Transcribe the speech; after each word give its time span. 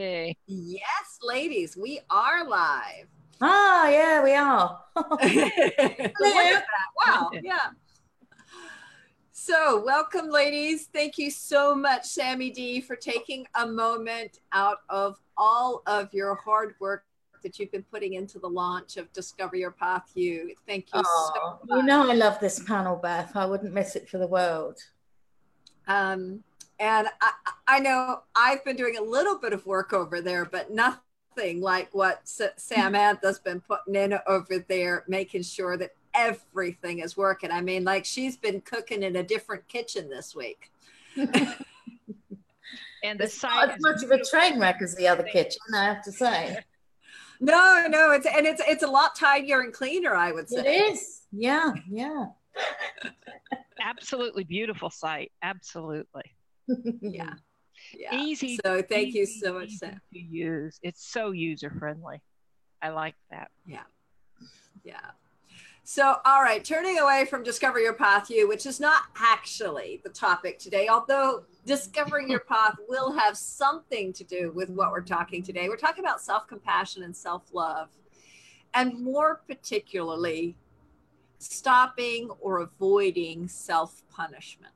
Hey. 0.00 0.36
Yes, 0.46 1.18
ladies, 1.22 1.74
we 1.74 2.00
are 2.10 2.46
live. 2.46 3.06
Ah, 3.40 3.88
yeah, 3.88 4.22
we 4.22 4.34
are. 4.34 4.78
Look 4.96 5.22
at 5.22 6.12
that. 6.20 6.64
Wow, 7.06 7.30
yeah. 7.42 7.70
So, 9.32 9.82
welcome, 9.82 10.28
ladies. 10.28 10.90
Thank 10.92 11.16
you 11.16 11.30
so 11.30 11.74
much, 11.74 12.04
Sammy 12.04 12.50
D, 12.50 12.82
for 12.82 12.94
taking 12.94 13.46
a 13.54 13.66
moment 13.66 14.40
out 14.52 14.78
of 14.90 15.16
all 15.38 15.82
of 15.86 16.12
your 16.12 16.34
hard 16.34 16.74
work 16.78 17.06
that 17.42 17.58
you've 17.58 17.72
been 17.72 17.84
putting 17.84 18.14
into 18.14 18.38
the 18.38 18.48
launch 18.48 18.98
of 18.98 19.10
Discover 19.14 19.56
Your 19.56 19.70
Path 19.70 20.10
You. 20.14 20.54
Thank 20.68 20.92
you 20.92 21.02
Oh, 21.06 21.30
so 21.34 21.66
much. 21.66 21.78
you 21.78 21.82
know 21.84 22.10
I 22.10 22.12
love 22.12 22.38
this 22.38 22.62
panel, 22.62 22.96
Beth. 22.96 23.34
I 23.34 23.46
wouldn't 23.46 23.72
miss 23.72 23.96
it 23.96 24.10
for 24.10 24.18
the 24.18 24.26
world. 24.26 24.78
Um, 25.88 26.42
and 26.78 27.08
I, 27.20 27.32
I 27.66 27.80
know 27.80 28.22
I've 28.34 28.64
been 28.64 28.76
doing 28.76 28.96
a 28.96 29.02
little 29.02 29.38
bit 29.38 29.52
of 29.52 29.66
work 29.66 29.92
over 29.92 30.20
there, 30.20 30.44
but 30.44 30.70
nothing 30.70 31.60
like 31.60 31.88
what 31.92 32.20
S- 32.22 32.40
Samantha's 32.56 33.38
mm-hmm. 33.38 33.50
been 33.50 33.60
putting 33.60 33.94
in 33.94 34.18
over 34.26 34.58
there, 34.68 35.04
making 35.08 35.42
sure 35.42 35.76
that 35.76 35.92
everything 36.14 37.00
is 37.00 37.16
working. 37.16 37.50
I 37.50 37.60
mean, 37.60 37.84
like 37.84 38.04
she's 38.04 38.36
been 38.36 38.60
cooking 38.60 39.02
in 39.02 39.16
a 39.16 39.22
different 39.22 39.68
kitchen 39.68 40.08
this 40.08 40.34
week. 40.34 40.70
And 43.06 43.20
the 43.20 43.32
not 43.42 43.70
as 43.70 43.80
much 43.80 44.02
of 44.02 44.10
a 44.10 44.22
train 44.24 44.58
wreck 44.58 44.82
as 44.82 44.94
the 44.96 45.06
other 45.06 45.22
kitchen, 45.32 45.60
I 45.74 45.84
have 45.84 46.02
to 46.04 46.12
say. 46.12 46.58
No, 47.38 47.86
no, 47.90 48.12
it's 48.12 48.24
and 48.24 48.46
it's 48.46 48.62
it's 48.66 48.82
a 48.82 48.86
lot 48.86 49.14
tidier 49.14 49.60
and 49.60 49.70
cleaner, 49.70 50.14
I 50.14 50.32
would 50.32 50.48
say. 50.48 50.78
is. 50.78 51.20
Yeah, 51.30 51.74
yeah. 51.86 52.28
absolutely 53.78 54.44
beautiful 54.44 54.88
site. 54.88 55.30
Absolutely. 55.42 56.34
Yeah. 56.68 56.74
Mm-hmm. 57.24 57.36
Yeah. 57.94 58.16
Easy. 58.16 58.58
So 58.64 58.82
thank 58.82 59.14
you 59.14 59.26
so 59.26 59.54
much, 59.54 59.70
Sam. 59.72 60.00
To 60.12 60.18
use. 60.18 60.78
It's 60.82 61.06
so 61.06 61.30
user 61.30 61.70
friendly. 61.70 62.22
I 62.82 62.90
like 62.90 63.14
that. 63.30 63.50
Yeah. 63.66 63.82
Yeah. 64.82 65.00
So, 65.88 66.16
all 66.24 66.42
right, 66.42 66.64
turning 66.64 66.98
away 66.98 67.26
from 67.26 67.44
Discover 67.44 67.78
Your 67.78 67.92
Path 67.92 68.28
You, 68.28 68.48
which 68.48 68.66
is 68.66 68.80
not 68.80 69.04
actually 69.16 70.00
the 70.02 70.10
topic 70.10 70.58
today, 70.58 70.88
although 70.88 71.44
discovering 71.64 72.28
your 72.28 72.40
path 72.40 72.74
will 72.88 73.12
have 73.12 73.36
something 73.36 74.12
to 74.14 74.24
do 74.24 74.50
with 74.52 74.68
what 74.68 74.90
we're 74.90 75.00
talking 75.00 75.44
today. 75.44 75.68
We're 75.68 75.76
talking 75.76 76.02
about 76.02 76.20
self 76.20 76.48
compassion 76.48 77.04
and 77.04 77.16
self 77.16 77.44
love, 77.52 77.90
and 78.74 79.00
more 79.00 79.42
particularly, 79.46 80.56
stopping 81.38 82.30
or 82.40 82.58
avoiding 82.58 83.46
self 83.46 84.02
punishment 84.10 84.74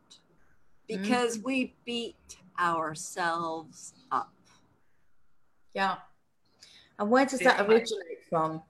because 0.96 1.38
we 1.38 1.74
beat 1.84 2.16
ourselves 2.58 3.94
up. 4.10 4.32
Yeah. 5.74 5.96
And 6.98 7.10
where 7.10 7.26
does 7.26 7.40
that 7.40 7.60
originate 7.60 8.24
from? 8.28 8.62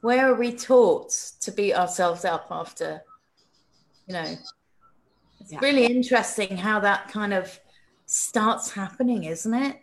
Where 0.00 0.30
are 0.30 0.34
we 0.34 0.52
taught 0.52 1.10
to 1.40 1.50
beat 1.52 1.74
ourselves 1.74 2.24
up 2.24 2.48
after, 2.50 3.02
you 4.06 4.14
know? 4.14 4.36
It's 5.40 5.52
Yeah. 5.52 5.60
really 5.60 5.86
interesting 5.86 6.56
how 6.56 6.80
that 6.80 7.08
kind 7.08 7.32
of 7.32 7.58
starts 8.06 8.72
happening, 8.72 9.24
isn't 9.24 9.54
it? 9.54 9.82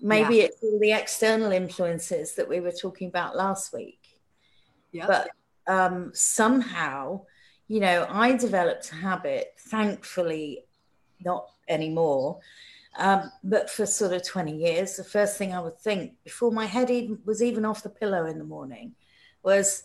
Maybe 0.00 0.40
it's 0.40 0.62
all 0.62 0.78
the 0.80 0.92
external 0.92 1.52
influences 1.52 2.34
that 2.34 2.48
we 2.48 2.60
were 2.60 2.72
talking 2.72 3.08
about 3.08 3.36
last 3.36 3.72
week. 3.72 4.20
Yeah. 4.90 5.06
But 5.06 5.30
um, 5.66 6.10
somehow, 6.14 7.26
you 7.68 7.80
know, 7.80 8.06
I 8.08 8.36
developed 8.36 8.90
a 8.90 8.96
habit, 8.96 9.54
thankfully, 9.58 10.64
not 11.24 11.48
anymore, 11.68 12.40
um, 12.98 13.30
but 13.42 13.70
for 13.70 13.86
sort 13.86 14.12
of 14.12 14.26
20 14.26 14.56
years, 14.56 14.96
the 14.96 15.04
first 15.04 15.38
thing 15.38 15.54
I 15.54 15.60
would 15.60 15.78
think 15.78 16.12
before 16.24 16.52
my 16.52 16.66
head 16.66 16.90
even, 16.90 17.18
was 17.24 17.42
even 17.42 17.64
off 17.64 17.82
the 17.82 17.88
pillow 17.88 18.26
in 18.26 18.38
the 18.38 18.44
morning 18.44 18.94
was, 19.42 19.84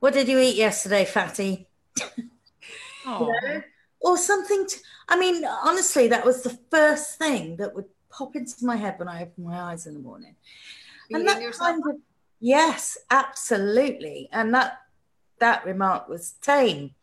What 0.00 0.14
did 0.14 0.28
you 0.28 0.38
eat 0.38 0.56
yesterday, 0.56 1.04
fatty? 1.04 1.68
You 3.04 3.32
know? 3.48 3.62
Or 4.00 4.16
something. 4.16 4.64
To, 4.64 4.76
I 5.08 5.18
mean, 5.18 5.44
honestly, 5.44 6.06
that 6.08 6.24
was 6.24 6.42
the 6.42 6.56
first 6.70 7.18
thing 7.18 7.56
that 7.56 7.74
would 7.74 7.86
pop 8.12 8.36
into 8.36 8.64
my 8.64 8.76
head 8.76 8.98
when 8.98 9.08
I 9.08 9.22
opened 9.22 9.46
my 9.46 9.60
eyes 9.60 9.86
in 9.86 9.94
the 9.94 10.00
morning. 10.00 10.36
and 11.10 11.26
that 11.26 11.58
kind 11.58 11.82
of 11.88 11.96
yes 12.40 12.98
absolutely 13.10 14.28
and 14.32 14.54
that 14.54 14.78
that 15.38 15.64
remark 15.64 16.08
was 16.08 16.32
tame 16.42 16.94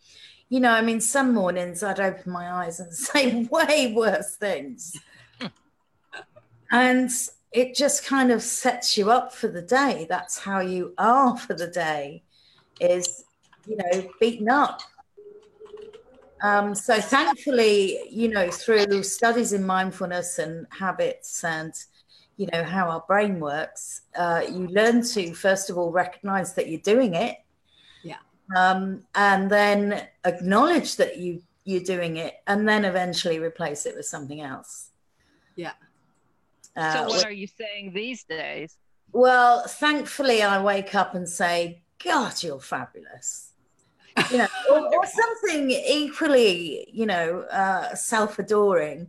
you 0.49 0.59
know 0.59 0.71
i 0.71 0.81
mean 0.81 0.99
some 0.99 1.33
mornings 1.33 1.83
i'd 1.83 1.99
open 1.99 2.31
my 2.31 2.51
eyes 2.51 2.79
and 2.79 2.93
say 3.07 3.47
way 3.51 3.93
worse 3.95 4.35
things 4.35 4.99
and 6.71 7.09
it 7.51 7.73
just 7.73 8.05
kind 8.05 8.31
of 8.31 8.43
sets 8.43 8.97
you 8.97 9.09
up 9.09 9.33
for 9.33 9.47
the 9.47 9.61
day 9.61 10.05
that's 10.09 10.39
how 10.39 10.59
you 10.59 10.93
are 10.97 11.38
for 11.38 11.53
the 11.53 11.67
day 11.67 12.23
is 12.79 13.23
you 13.65 13.77
know 13.77 14.09
beaten 14.19 14.49
up 14.49 14.81
um, 16.41 16.73
so 16.73 17.01
thankfully 17.01 17.99
you 18.09 18.29
know 18.29 18.49
through 18.49 19.03
studies 19.03 19.51
in 19.51 19.65
mindfulness 19.65 20.39
and 20.39 20.65
habits 20.71 21.43
and 21.43 21.73
you 22.39 22.47
know 22.53 22.63
how 22.63 22.89
our 22.89 23.03
brain 23.05 23.39
works 23.41 24.03
uh, 24.17 24.41
you 24.49 24.65
learn 24.67 25.03
to 25.03 25.33
first 25.33 25.69
of 25.69 25.77
all 25.77 25.91
recognize 25.91 26.53
that 26.53 26.69
you're 26.69 26.79
doing 26.79 27.13
it. 27.13 27.38
Um, 28.55 29.03
and 29.15 29.49
then 29.49 30.07
acknowledge 30.25 30.95
that 30.97 31.17
you 31.17 31.41
you're 31.65 31.83
doing 31.83 32.17
it 32.17 32.35
and 32.47 32.67
then 32.67 32.83
eventually 32.85 33.37
replace 33.39 33.85
it 33.85 33.95
with 33.95 34.05
something 34.05 34.41
else 34.41 34.89
Yeah. 35.55 35.73
Uh, 36.75 36.93
so 36.93 37.07
what 37.09 37.23
are 37.25 37.31
you 37.31 37.47
saying 37.47 37.93
these 37.93 38.23
days? 38.23 38.77
well 39.11 39.63
thankfully 39.67 40.41
i 40.43 40.61
wake 40.61 40.93
up 40.93 41.15
and 41.15 41.27
say 41.27 41.81
god 42.03 42.41
you're 42.43 42.59
fabulous 42.59 43.53
you 44.31 44.38
know 44.38 44.47
or, 44.71 44.79
or 44.95 45.05
something 45.05 45.71
equally 45.71 46.88
you 46.93 47.05
know 47.07 47.41
uh, 47.51 47.93
self-adoring 47.95 49.07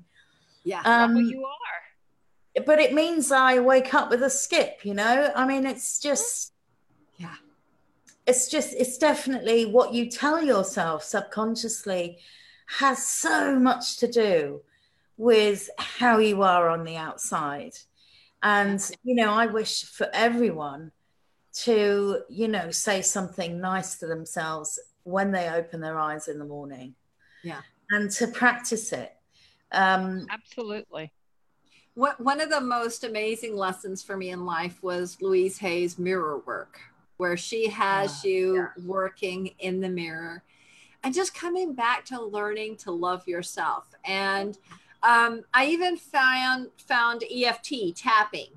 Yeah. 0.65 0.81
um, 0.85 1.15
well, 1.15 1.23
you 1.23 1.45
are. 1.45 2.63
but 2.65 2.79
it 2.79 2.93
means 2.95 3.31
I 3.33 3.59
wake 3.61 3.93
up 3.95 4.11
with 4.11 4.23
a 4.23 4.31
skip, 4.31 4.85
you 4.85 4.95
know? 4.95 5.31
I 5.37 5.47
mean, 5.47 5.65
it's 5.67 5.99
just, 6.01 6.53
Yeah. 7.17 7.37
It's 8.31 8.49
just, 8.49 8.73
it's 8.75 8.97
definitely 8.97 9.67
what 9.67 9.93
you 9.93 10.09
tell 10.09 10.41
yourself 10.41 11.03
subconsciously 11.03 12.19
has 12.67 13.05
so 13.05 13.59
much 13.59 13.97
to 13.99 14.07
do 14.07 14.63
with 15.17 15.69
how 15.79 16.19
you 16.19 16.43
are 16.43 16.69
on 16.69 16.85
the 16.85 16.97
outside. 16.97 17.73
And, 18.41 18.81
you 19.03 19.17
know, 19.17 19.33
I 19.33 19.47
wish 19.47 19.85
for 19.85 20.09
everyone 20.13 20.93
to, 21.65 22.21
you 22.29 22.47
know, 22.47 22.71
say 22.71 23.03
something 23.03 23.61
nice 23.61 23.97
to 23.99 24.07
themselves 24.07 24.79
when 25.03 25.33
they 25.33 25.49
open 25.49 25.81
their 25.81 25.99
eyes 25.99 26.29
in 26.29 26.39
the 26.39 26.45
morning. 26.45 26.95
Yeah. 27.43 27.63
And 27.91 28.13
to 28.13 28.29
practice 28.29 28.93
it. 28.93 29.13
Um, 29.73 30.29
Absolutely. 30.31 31.13
What, 31.95 32.21
one 32.21 32.41
of 32.41 32.49
the 32.49 32.61
most 32.61 33.03
amazing 33.03 33.57
lessons 33.57 34.05
for 34.05 34.17
me 34.17 34.31
in 34.31 34.47
life 34.47 34.81
was 34.83 35.21
Louise 35.21 35.59
Hay's 35.59 35.99
mirror 35.99 36.39
work, 36.47 36.79
where 37.21 37.37
she 37.37 37.69
has 37.69 38.23
Ah, 38.25 38.27
you 38.27 38.69
working 38.83 39.55
in 39.59 39.79
the 39.79 39.91
mirror 39.91 40.43
and 41.05 41.13
just 41.13 41.35
coming 41.35 41.75
back 41.75 42.07
to 42.07 42.19
learning 42.19 42.79
to 42.79 42.91
love 42.91 43.29
yourself. 43.29 43.85
And 44.07 44.57
um, 45.03 45.43
I 45.53 45.67
even 45.67 45.99
found 45.99 46.69
found 46.79 47.25
EFT 47.31 47.95
tapping 47.95 48.49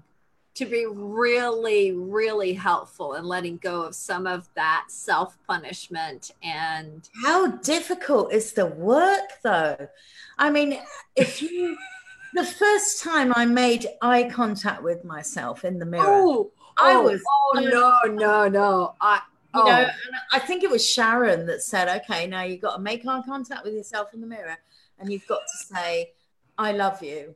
to 0.56 0.66
be 0.66 0.85
really, 0.85 1.91
really 1.91 2.53
helpful 2.53 3.16
in 3.16 3.25
letting 3.25 3.57
go 3.57 3.81
of 3.81 3.96
some 3.96 4.25
of 4.25 4.47
that 4.56 4.85
self 4.88 5.38
punishment 5.46 6.31
and 6.41 7.09
How 7.22 7.47
difficult 7.47 8.31
is 8.31 8.53
the 8.53 8.68
work, 8.68 9.41
though? 9.44 9.90
I 10.38 10.50
mean, 10.50 10.79
if 11.18 11.41
you, 11.41 11.78
the 12.34 12.46
first 12.46 13.03
time 13.03 13.34
I 13.35 13.46
made 13.46 13.88
eye 14.02 14.29
contact 14.31 14.84
with 14.84 15.03
myself 15.03 15.66
in 15.66 15.79
the 15.79 15.85
mirror, 15.85 16.06
oh, 16.06 16.52
I 16.78 16.93
oh, 16.93 17.03
was- 17.03 17.22
oh 17.28 17.59
no, 17.59 18.14
no, 18.14 18.47
no. 18.47 18.96
I 18.99 19.22
you 19.55 19.61
oh. 19.61 19.66
know, 19.66 19.87
I 20.31 20.40
think 20.40 20.64
it 20.64 20.72
was 20.72 20.87
Sharon 20.87 21.46
that 21.46 21.61
said, 21.61 21.87
okay, 22.02 22.25
now 22.25 22.41
you've 22.41 22.61
got 22.61 22.75
to 22.75 22.81
make 22.81 23.05
eye 23.05 23.22
contact 23.22 23.64
with 23.64 23.75
yourself 23.75 24.11
in 24.14 24.20
the 24.20 24.25
mirror 24.25 24.58
and 24.97 25.11
you've 25.11 25.28
got 25.28 25.41
to 25.41 25.75
say, 25.75 26.11
I 26.58 26.72
love 26.72 27.03
you. 27.03 27.35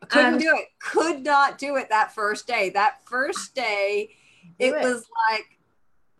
I 0.00 0.06
couldn't 0.06 0.34
And- 0.34 0.40
do 0.40 0.54
it 0.56 0.68
could 0.78 1.24
not 1.24 1.58
do 1.58 1.76
it 1.76 1.88
that 1.90 2.14
first 2.14 2.46
day 2.46 2.70
that 2.70 3.04
first 3.04 3.54
day 3.54 4.10
Do 4.58 4.74
it, 4.74 4.82
was 4.82 5.06
like 5.30 5.58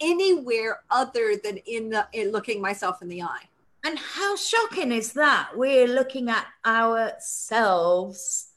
anywhere 0.00 0.80
other 0.90 1.36
than 1.42 1.58
in 1.58 1.90
the 1.90 2.06
in 2.12 2.30
looking 2.30 2.60
myself 2.60 3.00
in 3.00 3.08
the 3.08 3.22
eye 3.22 3.48
And 3.84 3.98
how 3.98 4.36
shocking 4.36 4.92
is 4.92 5.14
that? 5.14 5.50
We're 5.56 5.86
looking 5.86 6.28
at 6.28 6.46
ourselves. 6.66 8.49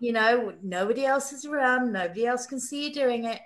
You 0.00 0.12
know, 0.12 0.54
nobody 0.62 1.04
else 1.04 1.32
is 1.32 1.44
around, 1.44 1.92
nobody 1.92 2.26
else 2.26 2.46
can 2.46 2.58
see 2.58 2.88
you 2.88 2.92
doing 2.92 3.24
it, 3.24 3.40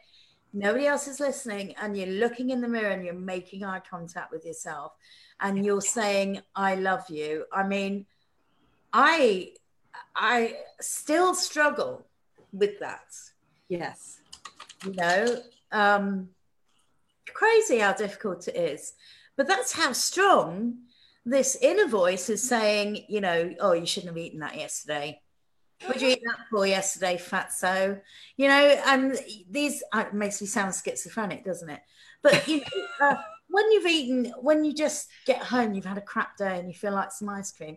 nobody 0.52 0.86
else 0.86 1.08
is 1.08 1.20
listening, 1.20 1.74
and 1.82 1.96
you're 1.96 2.06
looking 2.06 2.50
in 2.50 2.60
the 2.60 2.68
mirror 2.68 2.90
and 2.90 3.04
you're 3.04 3.12
making 3.12 3.64
eye 3.64 3.82
contact 3.90 4.30
with 4.32 4.46
yourself 4.46 4.92
and 5.40 5.64
you're 5.64 5.80
saying, 5.80 6.40
I 6.54 6.76
love 6.76 7.04
you. 7.10 7.44
I 7.52 7.66
mean, 7.66 8.06
I 8.92 9.52
I 10.14 10.56
still 10.80 11.34
struggle 11.34 12.06
with 12.52 12.78
that. 12.80 13.12
Yes. 13.68 14.20
You 14.84 14.92
know, 14.92 15.42
um, 15.72 16.28
crazy 17.32 17.78
how 17.78 17.92
difficult 17.92 18.46
it 18.48 18.56
is. 18.56 18.94
But 19.36 19.48
that's 19.48 19.72
how 19.72 19.92
strong 19.92 20.78
this 21.26 21.56
inner 21.60 21.88
voice 21.88 22.28
is 22.28 22.46
saying, 22.48 23.04
you 23.08 23.20
know, 23.20 23.54
oh, 23.60 23.72
you 23.72 23.86
shouldn't 23.86 24.14
have 24.14 24.24
eaten 24.24 24.40
that 24.40 24.56
yesterday. 24.56 25.20
What 25.86 25.98
did 25.98 26.02
you 26.02 26.08
eat 26.10 26.22
that 26.24 26.46
for 26.50 26.66
yesterday, 26.66 27.16
fatso? 27.16 28.00
You 28.36 28.48
know, 28.48 28.82
and 28.86 29.18
these 29.50 29.82
uh, 29.92 30.06
makes 30.12 30.40
me 30.40 30.46
sound 30.46 30.74
schizophrenic, 30.74 31.44
doesn't 31.44 31.68
it? 31.70 31.80
But 32.22 32.46
you 32.48 32.58
know, 32.58 32.64
uh, 33.10 33.16
when 33.48 33.70
you've 33.72 33.86
eaten, 33.86 34.32
when 34.40 34.64
you 34.64 34.72
just 34.74 35.08
get 35.26 35.42
home, 35.42 35.74
you've 35.74 35.84
had 35.84 35.98
a 35.98 36.02
crap 36.02 36.36
day 36.36 36.58
and 36.58 36.68
you 36.68 36.74
feel 36.74 36.92
like 36.92 37.12
some 37.12 37.28
ice 37.28 37.52
cream, 37.52 37.76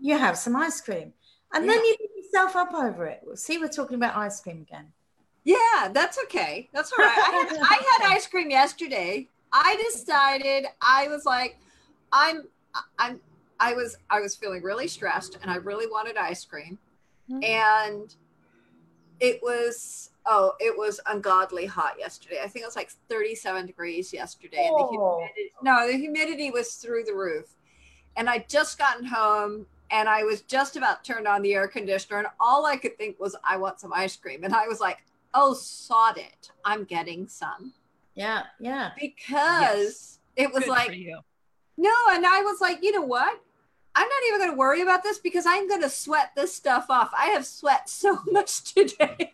you 0.00 0.18
have 0.18 0.36
some 0.36 0.56
ice 0.56 0.80
cream, 0.80 1.12
and 1.52 1.64
Yeah. 1.64 1.72
then 1.72 1.84
you 1.84 1.96
beat 1.98 2.24
yourself 2.24 2.56
up 2.56 2.74
over 2.74 3.06
it. 3.06 3.20
See, 3.36 3.58
we're 3.58 3.68
talking 3.68 3.96
about 3.96 4.16
ice 4.16 4.40
cream 4.40 4.62
again. 4.62 4.92
Yeah, 5.44 5.90
that's 5.92 6.18
okay. 6.24 6.68
That's 6.72 6.92
all 6.92 7.04
right. 7.04 7.18
I 7.22 7.30
had, 7.30 7.58
I 7.62 8.02
had 8.08 8.16
ice 8.16 8.26
cream 8.26 8.50
yesterday. 8.50 9.28
I 9.52 9.76
decided 9.92 10.66
I 10.80 11.08
was 11.08 11.24
like, 11.24 11.58
I'm, 12.12 12.44
I'm, 12.98 13.20
I 13.60 13.74
was, 13.74 13.96
I 14.10 14.20
was 14.20 14.34
feeling 14.34 14.62
really 14.62 14.88
stressed, 14.88 15.38
and 15.40 15.50
I 15.50 15.56
really 15.56 15.86
wanted 15.86 16.16
ice 16.16 16.44
cream, 16.44 16.78
Mhm. 17.30 17.44
and 17.44 18.14
it 19.20 19.42
was, 19.42 20.10
oh, 20.26 20.54
it 20.60 20.76
was 20.76 21.00
ungodly 21.06 21.66
hot 21.66 21.98
yesterday. 21.98 22.40
I 22.42 22.48
think 22.48 22.62
it 22.64 22.66
was 22.66 22.76
like 22.76 22.90
37 23.08 23.66
degrees 23.66 24.12
yesterday, 24.12 24.66
and 24.66 24.76
the 24.78 24.82
Oh. 24.82 25.18
humidity, 25.18 25.52
no, 25.62 25.86
the 25.86 25.96
humidity 25.96 26.50
was 26.50 26.74
through 26.74 27.04
the 27.04 27.14
roof, 27.14 27.54
and 28.16 28.28
I 28.28 28.38
just 28.48 28.78
gotten 28.78 29.04
home. 29.04 29.66
And 29.90 30.08
I 30.08 30.24
was 30.24 30.40
just 30.42 30.76
about 30.76 31.04
turned 31.04 31.28
on 31.28 31.42
the 31.42 31.54
air 31.54 31.68
conditioner, 31.68 32.18
and 32.18 32.26
all 32.40 32.66
I 32.66 32.76
could 32.76 32.96
think 32.98 33.20
was, 33.20 33.36
I 33.44 33.56
want 33.58 33.78
some 33.78 33.92
ice 33.92 34.16
cream. 34.16 34.42
And 34.42 34.54
I 34.54 34.66
was 34.66 34.80
like, 34.80 34.98
oh 35.36 35.52
sod 35.52 36.16
it 36.16 36.52
i'm 36.64 36.84
getting 36.84 37.26
some 37.26 37.72
Yeah, 38.14 38.44
yeah. 38.60 38.92
because 38.96 40.20
it 40.36 40.52
was 40.52 40.62
Good 40.62 40.70
like 40.70 40.96
no 41.76 41.90
and 42.10 42.24
i 42.24 42.40
was 42.42 42.60
like 42.60 42.78
you 42.84 42.92
know 42.92 43.02
what 43.02 43.40
i'm 43.96 44.08
not 44.08 44.22
even 44.28 44.40
going 44.40 44.50
to 44.50 44.56
worry 44.56 44.80
about 44.82 45.02
this 45.02 45.18
because 45.18 45.46
i'm 45.46 45.68
going 45.68 45.80
to 45.82 45.90
sweat 45.90 46.30
this 46.36 46.54
stuff 46.54 46.86
off 46.90 47.10
i 47.18 47.26
have 47.26 47.46
sweat 47.46 47.88
so 47.88 48.18
much 48.26 48.74
today 48.74 49.32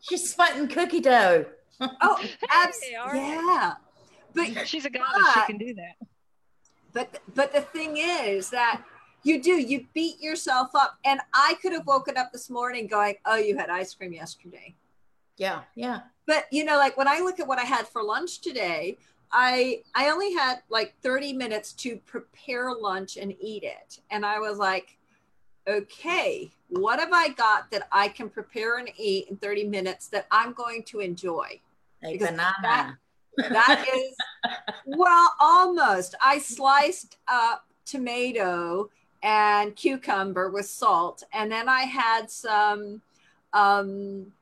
She's 0.00 0.32
sweating 0.34 0.68
cookie 0.68 1.00
dough. 1.00 1.44
oh 1.80 2.24
abs- 2.50 2.80
Hey, 2.82 2.94
all 2.94 3.08
right. 3.08 3.16
yeah 3.16 3.72
but 4.34 4.66
She's 4.68 4.84
a 4.84 4.90
goddess. 4.90 5.32
She 5.34 5.40
can 5.46 5.58
do 5.58 5.74
that. 5.74 6.06
but 6.92 7.20
but 7.34 7.52
the 7.52 7.60
thing 7.60 7.96
is 7.96 8.50
that 8.50 8.82
you 9.24 9.42
do 9.42 9.52
you 9.52 9.86
beat 9.94 10.20
yourself 10.20 10.70
up 10.74 10.96
and 11.04 11.20
i 11.34 11.54
could 11.60 11.72
have 11.72 11.86
woken 11.86 12.16
up 12.16 12.30
this 12.32 12.48
morning 12.48 12.86
going 12.86 13.16
oh 13.26 13.36
you 13.36 13.56
had 13.58 13.68
ice 13.68 13.92
cream 13.94 14.12
yesterday 14.12 14.74
Yeah, 15.36 15.62
yeah. 15.74 16.00
but 16.26 16.44
you 16.52 16.64
know 16.64 16.76
like 16.76 16.96
when 16.96 17.08
i 17.08 17.18
look 17.18 17.40
at 17.40 17.46
what 17.48 17.58
i 17.58 17.64
had 17.64 17.86
for 17.88 18.02
lunch 18.02 18.40
today 18.40 18.96
i 19.32 19.82
i 19.94 20.10
only 20.10 20.32
had 20.32 20.62
like 20.70 20.94
30 21.02 21.32
minutes 21.32 21.72
to 21.74 21.96
prepare 22.06 22.72
lunch 22.74 23.16
and 23.16 23.34
eat 23.40 23.62
it. 23.64 24.00
And 24.10 24.24
i 24.24 24.38
was 24.38 24.58
like 24.58 24.96
okay 25.68 26.50
what 26.68 26.98
have 26.98 27.12
i 27.12 27.28
got 27.28 27.70
that 27.70 27.88
i 27.92 28.08
can 28.08 28.28
prepare 28.30 28.78
and 28.78 28.88
eat 28.96 29.28
in 29.28 29.36
30 29.36 29.64
minutes 29.64 30.08
that 30.08 30.26
i'm 30.30 30.52
going 30.52 30.82
to 30.84 31.00
enjoy? 31.00 31.60
A 32.04 32.12
Because 32.12 32.28
banana. 32.28 32.98
that 33.36 33.86
is 33.94 34.14
well 34.86 35.34
almost. 35.40 36.14
I 36.24 36.38
sliced 36.38 37.18
up 37.28 37.66
tomato 37.84 38.90
and 39.22 39.74
cucumber 39.76 40.50
with 40.50 40.66
salt. 40.66 41.22
And 41.32 41.50
then 41.50 41.68
i 41.68 41.82
had 41.82 42.30
some 42.30 43.02
um 43.52 44.32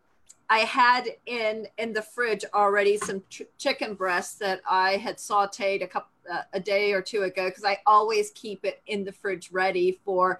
i 0.48 0.58
had 0.60 1.08
in 1.26 1.66
in 1.78 1.92
the 1.92 2.02
fridge 2.02 2.44
already 2.54 2.96
some 2.96 3.22
ch- 3.28 3.42
chicken 3.58 3.94
breasts 3.94 4.36
that 4.36 4.60
i 4.68 4.92
had 4.96 5.16
sauteed 5.16 5.82
a 5.82 5.86
couple 5.86 6.08
uh, 6.32 6.42
a 6.52 6.60
day 6.60 6.92
or 6.92 7.02
two 7.02 7.22
ago 7.22 7.48
because 7.48 7.64
i 7.64 7.78
always 7.86 8.30
keep 8.30 8.64
it 8.64 8.80
in 8.86 9.04
the 9.04 9.12
fridge 9.12 9.50
ready 9.52 9.98
for 10.04 10.38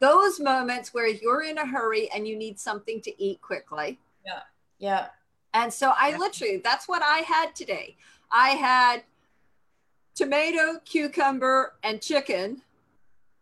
those 0.00 0.38
moments 0.38 0.94
where 0.94 1.08
you're 1.08 1.42
in 1.42 1.58
a 1.58 1.66
hurry 1.66 2.08
and 2.14 2.26
you 2.26 2.36
need 2.36 2.58
something 2.58 3.00
to 3.00 3.22
eat 3.22 3.40
quickly 3.40 3.98
Yeah, 4.24 4.42
yeah. 4.78 5.06
and 5.54 5.72
so 5.72 5.92
I 5.98 6.10
Yeah. 6.10 6.18
literally, 6.18 6.58
that's 6.58 6.86
what 6.86 7.02
I 7.02 7.18
had 7.20 7.54
today. 7.56 7.96
I 8.30 8.50
had 8.50 9.02
tomato, 10.14 10.78
cucumber, 10.84 11.74
and 11.82 12.00
chicken, 12.00 12.62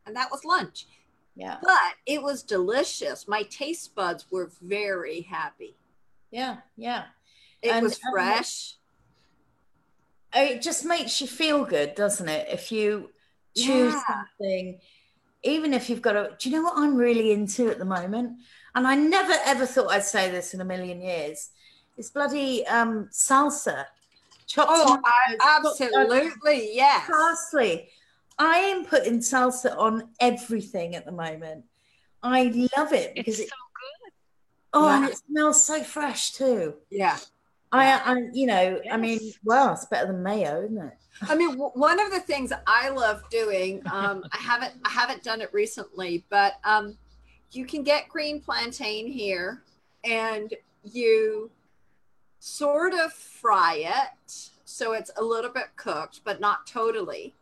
and 0.06 0.14
that 0.16 0.30
was 0.30 0.44
lunch. 0.44 0.86
Yeah. 1.34 1.58
But 1.62 1.94
it 2.06 2.22
was 2.22 2.42
delicious. 2.42 3.28
My 3.28 3.42
taste 3.44 3.94
buds 3.94 4.24
were 4.30 4.50
very 4.62 5.22
happy. 5.22 5.74
Yeah. 6.30 6.58
Yeah. 6.76 7.04
It 7.62 7.70
And- 7.70 7.82
was 7.84 7.98
fresh. 8.12 8.74
Oh, 10.34 10.42
It 10.42 10.60
just 10.62 10.84
makes 10.84 11.20
you 11.20 11.26
feel 11.26 11.64
good, 11.64 11.94
doesn't 11.94 12.28
it? 12.28 12.48
If 12.50 12.70
you 12.70 13.10
choose 13.56 13.94
Yeah. 13.94 14.02
something, 14.06 14.80
even 15.42 15.72
if 15.72 15.88
you've 15.88 16.02
got 16.02 16.16
a, 16.16 16.36
do 16.38 16.48
you 16.50 16.56
know 16.56 16.62
what 16.62 16.76
I'm 16.76 16.96
really 16.96 17.32
into 17.32 17.70
at 17.70 17.78
the 17.78 17.84
moment? 17.84 18.38
And 18.74 18.86
I 18.86 18.94
never 18.96 19.32
ever 19.44 19.64
thought 19.64 19.90
I'd 19.90 20.04
say 20.04 20.30
this 20.30 20.52
in 20.52 20.60
a 20.60 20.64
million 20.64 21.00
years. 21.00 21.50
It's 21.96 22.10
bloody 22.10 22.66
um, 22.66 23.08
salsa. 23.10 23.86
Chopped 24.46 24.70
Oh, 24.70 25.00
I, 25.04 25.36
tomatoes, 25.36 25.80
absolutely. 25.80 26.74
Yes. 26.74 27.06
parsley. 27.06 27.88
I 28.38 28.58
am 28.58 28.84
putting 28.84 29.20
salsa 29.20 29.76
on 29.78 30.10
everything 30.20 30.94
at 30.94 31.06
the 31.06 31.12
moment. 31.12 31.64
I 32.22 32.68
love 32.76 32.92
it 32.92 33.12
It's 33.16 33.38
because 33.38 33.48
so 33.48 33.56
oh, 34.76 34.88
and 34.88 35.04
it 35.08 35.18
smells 35.28 35.64
so 35.64 35.82
fresh 35.82 36.32
too. 36.32 36.74
Yeah. 36.90 37.18
I, 37.72 37.92
I, 37.92 38.22
you 38.32 38.46
know, 38.46 38.80
I 38.90 38.96
mean, 38.96 39.18
well, 39.44 39.72
it's 39.72 39.86
better 39.86 40.06
than 40.06 40.22
mayo, 40.22 40.64
isn't 40.64 40.78
it? 40.78 40.92
I 41.22 41.34
mean, 41.34 41.50
w- 41.50 41.72
one 41.74 42.00
of 42.00 42.10
the 42.12 42.20
things 42.20 42.52
I 42.66 42.90
love 42.90 43.22
doing, 43.28 43.82
um, 43.90 44.24
I 44.32 44.38
haven't, 44.38 44.74
I 44.84 44.90
haven't 44.90 45.22
done 45.22 45.40
it 45.40 45.52
recently, 45.52 46.24
but 46.30 46.54
um, 46.64 46.96
you 47.52 47.66
can 47.66 47.82
get 47.82 48.08
green 48.08 48.40
plantain 48.40 49.10
here, 49.10 49.62
and 50.04 50.54
you 50.84 51.50
sort 52.38 52.94
of 52.94 53.12
fry 53.12 53.84
it 53.84 54.50
so 54.64 54.92
it's 54.92 55.10
a 55.16 55.22
little 55.22 55.50
bit 55.50 55.68
cooked, 55.76 56.20
but 56.24 56.40
not 56.40 56.66
totally. 56.66 57.34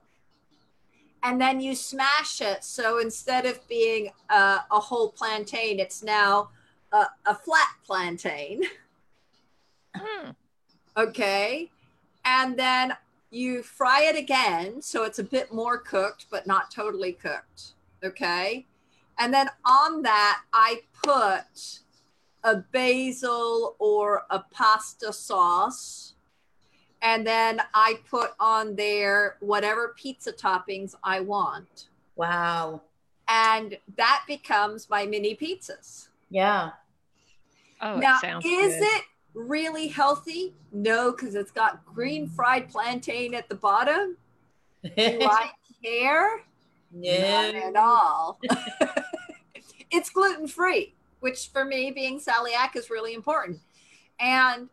And 1.23 1.41
then 1.41 1.61
you 1.61 1.75
smash 1.75 2.41
it, 2.41 2.63
so 2.63 2.99
instead 2.99 3.47
of 3.47 3.67
being 3.67 4.11
a, 4.31 4.61
a 4.71 4.79
whole 4.79 5.11
plantain, 5.11 5.81
it's 5.81 6.03
now 6.03 6.51
a, 6.95 7.07
a 7.27 7.35
flat 7.35 7.69
plantain. 7.85 8.63
Hmm. 9.97 10.31
Okay. 10.97 11.71
And 12.25 12.57
then 12.59 12.97
you 13.31 13.63
fry 13.63 14.03
it 14.03 14.17
again. 14.17 14.81
So 14.81 15.03
it's 15.05 15.19
a 15.19 15.25
bit 15.25 15.53
more 15.53 15.79
cooked, 15.79 16.27
but 16.31 16.47
not 16.47 16.71
totally 16.71 17.13
cooked. 17.13 17.75
Okay. 18.03 18.67
And 19.19 19.35
then 19.35 19.49
on 19.65 20.03
that, 20.03 20.43
I 20.53 20.83
put 21.03 21.81
a 22.45 22.57
basil 22.73 23.77
or 23.79 24.23
a 24.31 24.41
pasta 24.51 25.13
sauce. 25.13 26.15
And 27.03 27.27
then 27.27 27.61
I 27.75 27.99
put 28.09 28.31
on 28.41 28.77
there 28.77 29.37
whatever 29.41 29.95
pizza 29.97 30.33
toppings 30.33 30.95
I 31.03 31.21
want. 31.21 31.89
Wow. 32.17 32.83
And 33.29 33.79
that 33.97 34.25
becomes 34.27 34.89
my 34.89 35.07
mini 35.07 35.35
pizzas. 35.35 36.09
Yeah. 36.31 36.71
Oh, 37.85 37.99
now, 37.99 38.17
it 38.17 38.21
sounds 38.23 38.45
is 38.47 38.77
good. 38.77 38.83
it 38.83 39.03
really 39.35 39.89
healthy? 39.89 40.55
No, 40.73 41.13
because 41.13 41.35
it's 41.35 41.51
got 41.51 41.85
green 41.85 42.27
fried 42.29 42.71
plantain 42.71 43.35
at 43.35 43.49
the 43.49 43.55
bottom. 43.55 44.17
Do 44.83 44.91
I 44.97 45.51
care? 45.85 46.41
Not 46.91 47.55
at 47.55 47.77
all. 47.77 48.41
it's 49.91 50.09
gluten 50.09 50.49
free, 50.49 50.95
which 51.21 51.49
for 51.53 51.65
me, 51.65 51.91
being 51.91 52.19
celiac, 52.19 52.75
is 52.75 52.89
really 52.89 53.13
important. 53.15 53.61
And 54.19 54.71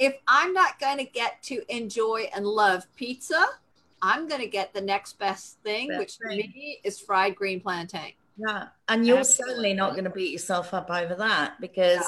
if 0.00 0.16
I'm 0.26 0.52
not 0.52 0.80
going 0.80 0.98
to 0.98 1.04
get 1.04 1.40
to 1.44 1.62
enjoy 1.74 2.28
and 2.34 2.44
love 2.46 2.84
pizza, 2.96 3.46
I'm 4.02 4.26
going 4.26 4.40
to 4.40 4.48
get 4.48 4.74
the 4.74 4.80
next 4.80 5.18
best 5.20 5.58
thing, 5.62 5.88
Best 5.88 5.98
which 6.00 6.16
for 6.20 6.28
thing. 6.28 6.38
me 6.38 6.80
is 6.82 6.98
fried 6.98 7.36
green 7.36 7.60
plantain. 7.60 8.12
Yeah. 8.36 8.68
And 8.88 9.06
you're 9.06 9.18
Absolutely. 9.18 9.52
certainly 9.52 9.74
not 9.74 9.92
going 9.92 10.04
to 10.04 10.10
beat 10.10 10.32
yourself 10.32 10.74
up 10.74 10.90
over 10.90 11.14
that 11.16 11.60
because 11.60 12.04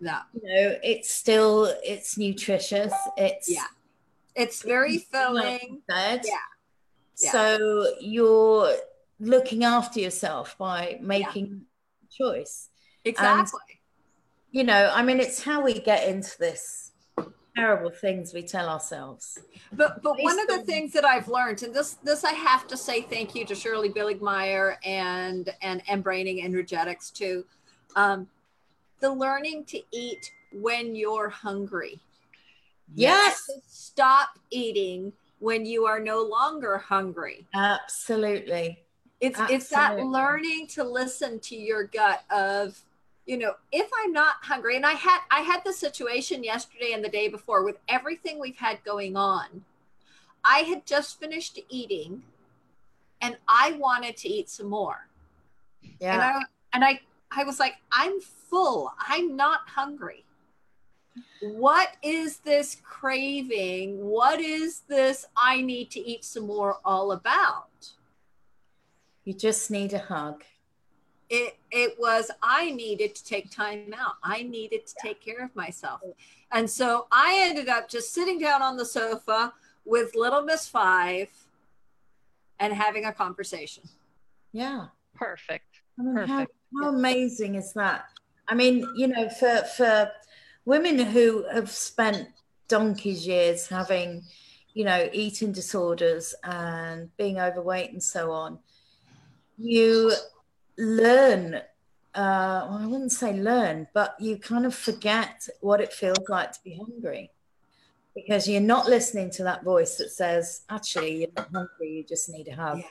No, 0.00 0.18
you 0.32 0.42
know 0.42 0.78
it's 0.82 1.10
still 1.10 1.66
it's 1.82 2.16
nutritious. 2.16 2.92
It's 3.16 3.50
Yeah. 3.50 3.66
it's 4.34 4.62
very 4.62 4.98
filling. 4.98 5.82
Yeah. 5.88 6.20
Yeah. 6.24 7.32
So 7.32 7.86
you're 8.00 8.74
looking 9.20 9.64
after 9.64 10.00
yourself 10.00 10.56
by 10.58 10.98
making 11.00 11.62
choice. 12.10 12.68
Exactly. 13.04 13.60
You 14.50 14.64
know, 14.64 14.90
I 14.94 15.02
mean, 15.02 15.20
it's 15.20 15.42
how 15.42 15.62
we 15.62 15.74
get 15.74 16.08
into 16.08 16.38
this 16.38 16.87
terrible 17.58 17.90
things 17.90 18.32
we 18.32 18.42
tell 18.42 18.68
ourselves. 18.68 19.38
But 19.72 20.02
but 20.02 20.20
one 20.22 20.38
of 20.38 20.46
the 20.46 20.62
things 20.62 20.92
that 20.92 21.04
I've 21.04 21.28
learned, 21.28 21.62
and 21.62 21.74
this 21.74 21.94
this 22.04 22.24
I 22.24 22.32
have 22.32 22.66
to 22.68 22.76
say 22.76 23.02
thank 23.02 23.34
you 23.34 23.44
to 23.46 23.54
Shirley 23.54 23.90
Billigmeier 23.90 24.76
and 24.84 25.50
and 25.62 25.82
and 25.88 26.02
Braining 26.02 26.42
Energetics 26.42 27.10
too. 27.10 27.44
Um, 27.96 28.28
the 29.00 29.10
learning 29.10 29.64
to 29.66 29.80
eat 29.90 30.30
when 30.52 30.94
you're 30.94 31.28
hungry. 31.28 32.00
Yes. 32.94 33.46
To 33.46 33.54
stop 33.66 34.30
eating 34.50 35.12
when 35.40 35.64
you 35.66 35.86
are 35.86 36.00
no 36.00 36.22
longer 36.22 36.78
hungry. 36.78 37.46
Absolutely. 37.54 38.78
It's 39.20 39.40
it's 39.50 39.68
that 39.70 39.98
learning 39.98 40.68
to 40.68 40.84
listen 40.84 41.40
to 41.40 41.56
your 41.56 41.84
gut 41.84 42.22
of 42.30 42.80
you 43.28 43.36
know 43.36 43.54
if 43.70 43.88
i'm 44.00 44.10
not 44.10 44.36
hungry 44.40 44.74
and 44.74 44.86
i 44.86 44.92
had 44.92 45.20
i 45.30 45.40
had 45.40 45.60
the 45.64 45.72
situation 45.72 46.42
yesterday 46.42 46.92
and 46.92 47.04
the 47.04 47.08
day 47.10 47.28
before 47.28 47.62
with 47.62 47.76
everything 47.88 48.40
we've 48.40 48.56
had 48.56 48.82
going 48.84 49.16
on. 49.16 49.64
I 50.44 50.60
had 50.60 50.86
just 50.86 51.20
finished 51.20 51.58
eating 51.68 52.22
and 53.20 53.36
i 53.46 53.72
wanted 53.72 54.16
to 54.18 54.28
eat 54.28 54.48
some 54.48 54.68
more. 54.68 55.08
Yeah. 56.00 56.14
and 56.14 56.22
i 56.22 56.42
and 56.72 56.84
i 56.84 57.00
i 57.30 57.44
was 57.44 57.60
like 57.60 57.74
i'm 57.92 58.18
full. 58.20 58.92
I'm 58.98 59.36
not 59.36 59.60
hungry. 59.68 60.24
What 61.42 61.96
is 62.02 62.38
this 62.38 62.78
craving? 62.82 64.06
What 64.06 64.40
is 64.40 64.80
this 64.88 65.26
i 65.36 65.60
need 65.60 65.90
to 65.90 66.00
eat 66.00 66.24
some 66.24 66.46
more 66.46 66.78
all 66.82 67.12
about? 67.12 67.90
You 69.24 69.34
just 69.34 69.70
need 69.70 69.92
a 69.92 69.98
hug. 69.98 70.44
It 71.30 71.58
it 71.70 71.94
was 71.98 72.30
i 72.42 72.70
needed 72.70 73.14
to 73.14 73.24
take 73.24 73.50
time 73.50 73.92
out 73.98 74.14
i 74.22 74.42
needed 74.42 74.86
to 74.86 74.94
take 75.02 75.20
care 75.20 75.44
of 75.44 75.54
myself 75.54 76.00
and 76.52 76.68
so 76.68 77.06
i 77.12 77.38
ended 77.42 77.68
up 77.68 77.88
just 77.88 78.12
sitting 78.12 78.38
down 78.38 78.62
on 78.62 78.76
the 78.76 78.84
sofa 78.84 79.52
with 79.84 80.14
little 80.14 80.42
miss 80.42 80.66
five 80.66 81.28
and 82.60 82.72
having 82.72 83.04
a 83.04 83.12
conversation 83.12 83.82
Yeah. 84.52 84.86
Perfect. 85.14 85.82
I 85.98 86.02
mean, 86.02 86.16
how, 86.16 86.26
Perfect. 86.26 86.52
how 86.80 86.88
amazing 86.90 87.56
is 87.56 87.72
that? 87.72 88.04
I 88.46 88.54
mean, 88.54 88.86
you 88.96 89.08
know, 89.08 89.28
for 89.28 89.62
for 89.76 90.10
women 90.64 90.98
who 90.98 91.44
have 91.52 91.70
spent 91.70 92.28
donkey's 92.68 93.26
years 93.26 93.66
having, 93.66 94.22
you 94.74 94.84
know, 94.84 95.08
eating 95.12 95.52
disorders 95.52 96.34
and 96.44 97.14
being 97.16 97.40
overweight 97.40 97.90
and 97.90 98.02
so 98.02 98.30
on, 98.30 98.58
you 99.56 100.12
learn. 100.78 101.56
Uh, 102.14 102.66
well, 102.68 102.78
I 102.80 102.86
wouldn't 102.86 103.12
say 103.12 103.34
learn, 103.34 103.86
but 103.92 104.14
you 104.18 104.38
kind 104.38 104.64
of 104.64 104.74
forget 104.74 105.46
what 105.60 105.80
it 105.80 105.92
feels 105.92 106.28
like 106.28 106.52
to 106.52 106.58
be 106.64 106.74
hungry 106.74 107.30
because 108.14 108.48
you're 108.48 108.60
not 108.60 108.88
listening 108.88 109.30
to 109.30 109.44
that 109.44 109.62
voice 109.62 109.96
that 109.96 110.10
says, 110.10 110.62
actually, 110.70 111.18
you're 111.18 111.28
not 111.36 111.50
hungry, 111.52 111.90
you 111.90 112.04
just 112.04 112.28
need 112.30 112.48
a 112.48 112.54
hug, 112.56 112.78
Yeah. 112.78 112.84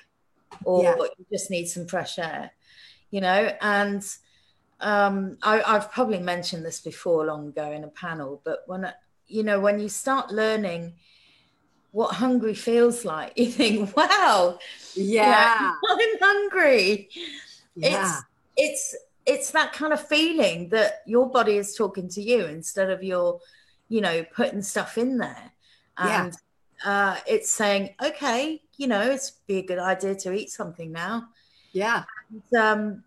or 0.63 0.84
Yeah. 0.84 0.96
you 1.17 1.25
just 1.32 1.50
need 1.51 1.65
some 1.65 1.88
fresh 1.88 2.20
air 2.20 2.51
you 3.12 3.22
know 3.22 3.51
and 3.62 4.03
um 4.79 5.38
I, 5.41 5.62
i've 5.62 5.91
probably 5.91 6.20
mentioned 6.20 6.65
this 6.65 6.82
before 6.82 7.25
long 7.25 7.50
ago 7.50 7.72
in 7.72 7.84
a 7.84 7.89
panel 7.89 8.41
but 8.44 8.60
when 8.67 8.91
you 9.27 9.44
know 9.44 9.60
when 9.60 9.79
you 9.79 9.89
start 9.89 10.32
learning 10.32 10.96
what 11.91 12.15
hungry 12.15 12.53
feels 12.53 13.06
like 13.06 13.34
you 13.38 13.48
think 13.48 13.96
wow 13.96 14.60
yeah 14.96 15.72
i'm 15.89 16.20
hungry 16.20 17.10
yeah. 17.77 18.19
it's 18.55 18.96
it's 19.25 19.51
that 19.51 19.74
kind 19.74 19.93
of 19.93 20.07
feeling 20.07 20.69
that 20.69 21.01
your 21.05 21.29
body 21.29 21.57
is 21.57 21.75
talking 21.75 22.07
to 22.10 22.22
you 22.22 22.46
instead 22.46 22.89
of 22.89 23.03
your 23.03 23.39
you 23.89 24.01
know 24.01 24.24
putting 24.36 24.62
stuff 24.62 24.98
in 24.98 25.17
there. 25.17 25.51
Yeah. 26.00 26.25
and 26.25 26.34
uh 26.86 27.17
it's 27.25 27.51
saying 27.51 27.96
okay 28.03 28.62
you 28.77 28.86
know 28.88 29.01
it's 29.01 29.31
be 29.48 29.57
a 29.57 29.63
good 29.63 29.79
idea 29.79 30.15
to 30.15 30.34
eat 30.34 30.50
something 30.50 30.91
now. 30.91 31.29
Yeah. 31.72 32.03
Um, 32.57 33.03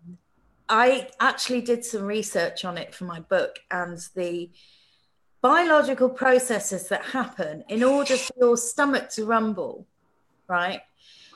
I 0.69 1.09
actually 1.19 1.61
did 1.61 1.83
some 1.83 2.03
research 2.03 2.63
on 2.63 2.77
it 2.77 2.95
for 2.95 3.03
my 3.03 3.19
book, 3.19 3.59
and 3.69 3.97
the 4.15 4.49
biological 5.41 6.09
processes 6.09 6.87
that 6.87 7.03
happen 7.03 7.65
in 7.67 7.83
order 7.83 8.15
for 8.15 8.33
your 8.39 8.55
stomach 8.55 9.09
to 9.09 9.25
rumble, 9.25 9.85
right? 10.47 10.81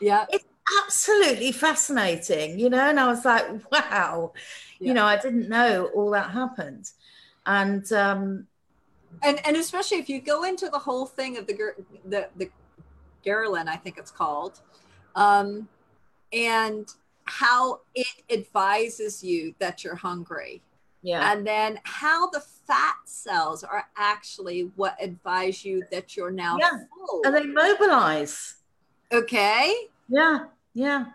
yeah 0.01 0.25
Absolutely 0.83 1.51
fascinating, 1.51 2.59
you 2.59 2.69
know. 2.69 2.79
And 2.89 2.99
I 2.99 3.07
was 3.07 3.23
like, 3.23 3.47
wow, 3.71 4.33
Yeah. 4.79 4.87
you 4.87 4.93
know, 4.93 5.05
I 5.05 5.17
didn't 5.17 5.49
know 5.49 5.87
all 5.93 6.11
that 6.11 6.31
happened. 6.31 6.89
And 7.45 7.89
um, 7.91 8.47
and 9.21 9.39
and 9.45 9.55
especially 9.57 9.97
if 9.97 10.09
you 10.09 10.19
go 10.21 10.43
into 10.43 10.69
the 10.69 10.79
whole 10.79 11.05
thing 11.05 11.37
of 11.37 11.45
the 11.47 11.73
the 12.05 12.29
the 12.35 12.49
ghrelin, 13.25 13.67
I 13.67 13.75
think 13.75 13.97
it's 13.97 14.11
called, 14.11 14.61
um, 15.15 15.67
and 16.33 16.87
how 17.25 17.81
it 17.95 18.07
advises 18.31 19.23
you 19.23 19.53
that 19.59 19.83
you're 19.83 19.95
hungry, 19.95 20.61
yeah, 21.03 21.33
and 21.33 21.45
then 21.45 21.79
how 21.83 22.29
the 22.29 22.41
fat 22.67 22.95
cells 23.05 23.63
are 23.63 23.85
actually 23.97 24.71
what 24.75 24.95
advise 24.99 25.63
you 25.63 25.83
that 25.91 26.17
you're 26.17 26.31
now 26.31 26.57
Yeah. 26.59 26.71
full. 26.89 27.21
and 27.25 27.35
they 27.35 27.45
mobilize. 27.45 28.55
okay, 29.11 29.73
Yeah, 30.07 30.45
yeah, 30.75 31.05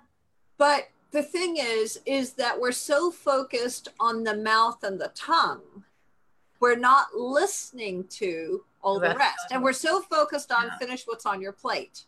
but 0.58 0.88
the 1.12 1.22
thing 1.22 1.56
is, 1.58 2.00
is 2.06 2.32
that 2.32 2.60
we're 2.60 2.72
so 2.72 3.10
focused 3.12 3.88
on 4.00 4.24
the 4.24 4.36
mouth 4.36 4.82
and 4.82 5.00
the 5.00 5.12
tongue, 5.14 5.84
we're 6.60 6.76
not 6.76 7.14
listening 7.14 8.04
to 8.08 8.64
all 8.82 8.94
The 9.00 9.08
the 9.08 9.14
rest 9.14 9.18
rest. 9.18 9.46
And 9.52 9.62
we're 9.62 9.72
so 9.72 10.00
focused 10.00 10.50
on 10.52 10.64
Yeah. 10.64 10.78
finish 10.78 11.06
what's 11.06 11.26
on 11.26 11.40
your 11.40 11.52
plate. 11.52 12.04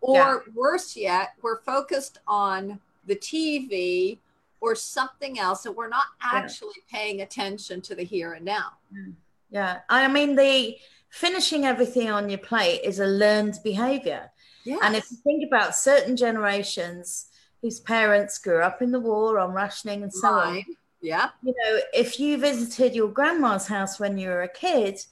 Or 0.00 0.14
Yeah. 0.46 0.52
worse 0.54 0.96
yet, 0.96 1.34
we're 1.42 1.60
focused 1.60 2.18
on 2.26 2.80
the 3.06 3.16
TV 3.16 4.18
or 4.60 4.74
something 4.74 5.38
else, 5.38 5.62
that 5.64 5.72
we're 5.72 5.88
not 5.88 6.06
actually 6.20 6.82
paying 6.90 7.20
attention 7.20 7.80
to 7.82 7.94
the 7.94 8.02
here 8.04 8.32
and 8.32 8.44
now. 8.44 8.78
Mm. 8.92 9.14
yeah. 9.50 9.80
I 9.88 10.08
mean, 10.08 10.34
the 10.36 10.78
finishing 11.10 11.64
everything 11.66 12.10
on 12.10 12.28
your 12.30 12.38
plate 12.38 12.80
is 12.82 12.98
a 12.98 13.06
learned 13.06 13.58
behavior. 13.62 14.31
Yeah. 14.64 14.78
And 14.82 14.94
if 14.96 15.10
you 15.10 15.16
think 15.18 15.44
about 15.46 15.74
certain 15.74 16.16
generations 16.16 17.26
whose 17.60 17.80
parents 17.80 18.38
grew 18.38 18.60
up 18.62 18.82
in 18.82 18.90
the 18.92 19.00
war 19.00 19.38
on 19.38 19.52
rationing 19.52 20.02
and 20.02 20.12
so 20.12 20.28
on, 20.28 20.64
Yeah. 21.00 21.30
you 21.42 21.54
know, 21.64 21.80
if 21.92 22.18
you 22.20 22.38
visited 22.38 22.94
your 22.94 23.08
grandma's 23.08 23.66
house 23.66 23.98
when 24.00 24.18
you 24.18 24.28
were 24.28 24.42
a 24.42 24.48
kid, 24.48 25.04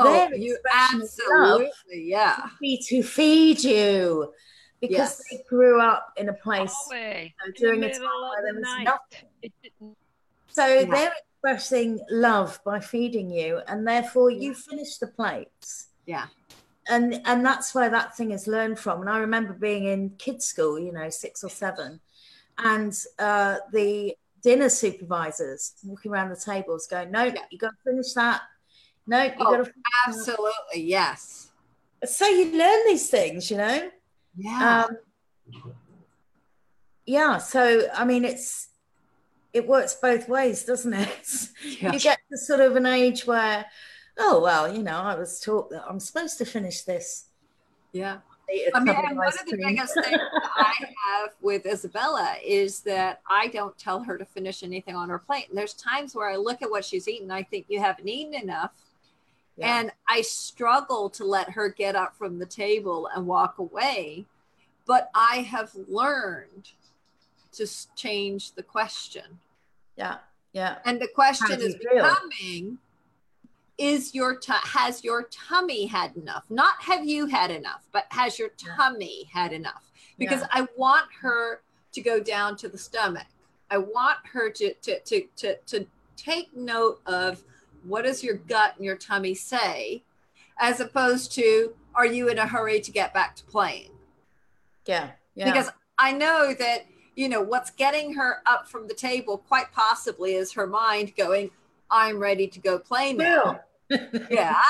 Oh, 0.00 0.04
Their 0.04 0.32
you 0.36 0.54
expression 0.54 1.00
of 1.02 1.08
love 1.40 1.60
absolutely. 1.62 2.02
Yeah. 2.04 2.36
would 2.42 2.50
be 2.60 2.80
to 2.86 3.02
feed 3.02 3.64
you 3.64 4.32
because 4.80 4.92
Yes. 5.18 5.22
they 5.28 5.42
grew 5.48 5.80
up 5.80 6.12
in 6.16 6.28
a 6.28 6.32
place 6.34 6.72
Hallway, 6.72 7.34
you 7.44 7.46
know, 7.48 7.52
during 7.58 7.82
a 7.82 7.92
time 7.92 8.02
where 8.02 8.42
there 8.44 8.54
was 8.54 8.62
night. 8.62 8.84
nothing. 8.84 9.28
It 9.42 9.52
So 10.50 10.66
Yeah. 10.66 10.84
they're 10.84 11.12
expressing 11.34 11.98
love 12.10 12.60
by 12.64 12.78
feeding 12.78 13.28
you, 13.32 13.58
and 13.66 13.86
therefore 13.88 14.30
you 14.30 14.54
finish 14.54 14.98
the 14.98 15.08
plates. 15.08 15.88
Yeah. 16.06 16.26
And 16.88 17.20
and 17.26 17.44
that's 17.44 17.74
where 17.74 17.90
that 17.90 18.16
thing 18.16 18.30
is 18.30 18.46
learned 18.46 18.78
from. 18.78 19.00
And 19.02 19.10
I 19.10 19.18
remember 19.18 19.52
being 19.52 19.84
in 19.84 20.10
kids' 20.18 20.46
school, 20.46 20.78
you 20.78 20.92
know, 20.92 21.10
six 21.10 21.44
or 21.44 21.50
seven, 21.50 22.00
and 22.56 22.92
uh, 23.18 23.56
the 23.72 24.14
dinner 24.42 24.68
supervisors 24.68 25.74
walking 25.84 26.10
around 26.12 26.30
the 26.30 26.36
tables 26.36 26.86
going, 26.86 27.10
"No, 27.10 27.24
Yeah. 27.24 27.42
you 27.50 27.58
got 27.58 27.70
to 27.70 27.90
finish 27.90 28.12
that. 28.14 28.40
No, 29.06 29.22
you 29.22 29.32
Oh, 29.40 29.56
got 29.56 29.64
to." 29.66 29.72
Absolutely. 30.06 30.82
Yes. 30.82 31.50
So 32.04 32.26
you 32.26 32.56
learn 32.56 32.86
these 32.86 33.10
things, 33.10 33.50
you 33.50 33.56
know. 33.58 33.90
Yeah. 34.36 34.86
Um, 34.88 34.96
yeah. 37.06 37.38
So 37.38 37.88
I 37.94 38.04
mean, 38.04 38.24
it's 38.24 38.68
it 39.52 39.66
works 39.66 39.94
both 40.00 40.28
ways, 40.28 40.64
doesn't 40.64 40.94
it? 40.94 41.08
Yeah. 41.80 41.92
You 41.92 41.98
get 42.00 42.18
to 42.30 42.38
sort 42.38 42.60
of 42.60 42.76
an 42.76 42.86
age 42.86 43.26
where, 43.26 43.66
oh 44.18 44.40
well, 44.40 44.72
you 44.72 44.82
know, 44.82 44.98
I 44.98 45.14
was 45.14 45.40
taught 45.40 45.70
that 45.70 45.84
I'm 45.88 46.00
supposed 46.00 46.38
to 46.38 46.44
finish 46.44 46.82
this. 46.82 47.26
yeah. 47.92 48.18
I 48.74 48.80
mean, 48.80 48.96
and 48.96 49.18
one 49.18 49.28
of 49.28 49.34
the 49.46 49.58
biggest 49.58 49.92
things 49.92 50.18
I 50.56 50.72
have 50.78 51.30
with 51.42 51.66
Isabella 51.66 52.36
is 52.42 52.80
that 52.80 53.20
I 53.28 53.48
don't 53.48 53.76
tell 53.76 54.02
her 54.02 54.16
to 54.16 54.24
finish 54.24 54.62
anything 54.62 54.96
on 54.96 55.10
her 55.10 55.18
plate. 55.18 55.50
And 55.50 55.58
there's 55.58 55.74
times 55.74 56.14
where 56.14 56.30
I 56.30 56.36
look 56.36 56.62
at 56.62 56.70
what 56.70 56.82
she's 56.82 57.08
eaten, 57.08 57.30
I 57.30 57.42
think 57.42 57.66
you 57.68 57.78
haven't 57.78 58.08
eaten 58.08 58.32
enough. 58.32 58.70
Yeah. 59.58 59.80
And 59.80 59.92
I 60.08 60.22
struggle 60.22 61.10
to 61.10 61.26
let 61.26 61.50
her 61.50 61.68
get 61.68 61.94
up 61.94 62.16
from 62.16 62.38
the 62.38 62.46
table 62.46 63.10
and 63.14 63.26
walk 63.26 63.58
away. 63.58 64.24
But 64.86 65.10
I 65.14 65.46
have 65.50 65.72
learned 65.86 66.70
to 67.52 67.66
change 67.96 68.52
the 68.52 68.62
question. 68.62 69.40
yeah, 69.94 70.18
yeah, 70.54 70.78
And 70.86 71.02
the 71.02 71.08
question 71.08 71.60
is 71.60 71.74
becoming 71.76 72.78
is 73.78 74.14
your 74.14 74.40
has 74.64 75.04
your 75.04 75.28
tummy 75.30 75.86
had 75.86 76.16
enough? 76.16 76.44
Not 76.50 76.82
have 76.82 77.06
you 77.06 77.26
had 77.26 77.50
enough, 77.50 77.86
but 77.92 78.06
has 78.10 78.38
your 78.38 78.50
tummy 78.50 79.30
had 79.32 79.52
enough? 79.52 79.90
Because 80.18 80.40
Yeah. 80.42 80.48
I 80.50 80.68
want 80.76 81.06
her 81.20 81.62
to 81.92 82.00
go 82.00 82.20
down 82.20 82.56
to 82.56 82.68
the 82.68 82.78
stomach. 82.78 83.26
I 83.70 83.78
want 83.78 84.18
her 84.32 84.50
to 84.50 84.74
to 84.74 85.00
to 85.00 85.22
to, 85.36 85.56
to 85.66 85.86
take 86.16 86.54
note 86.56 87.00
of 87.06 87.44
what 87.84 88.02
does 88.02 88.24
your 88.24 88.34
gut 88.34 88.74
and 88.76 88.84
your 88.84 88.96
tummy 88.96 89.34
say, 89.34 90.02
as 90.58 90.80
opposed 90.80 91.32
to 91.32 91.74
are 91.94 92.06
you 92.06 92.28
in 92.28 92.38
a 92.38 92.46
hurry 92.46 92.80
to 92.80 92.90
get 92.90 93.14
back 93.14 93.36
to 93.36 93.44
playing? 93.44 93.90
yeah, 94.86 95.10
yeah. 95.34 95.44
because 95.44 95.70
I 95.98 96.12
know 96.12 96.54
that 96.54 96.86
you 97.14 97.28
know 97.28 97.42
what's 97.42 97.70
getting 97.70 98.14
her 98.14 98.42
up 98.46 98.68
from 98.68 98.88
the 98.88 98.94
table 98.94 99.38
quite 99.38 99.70
possibly 99.72 100.34
is 100.34 100.52
her 100.52 100.66
mind 100.66 101.14
going, 101.16 101.50
I'm 101.90 102.18
ready 102.18 102.48
to 102.48 102.58
go 102.58 102.78
play 102.78 103.12
now. 103.12 103.60
Yeah. 104.30 104.60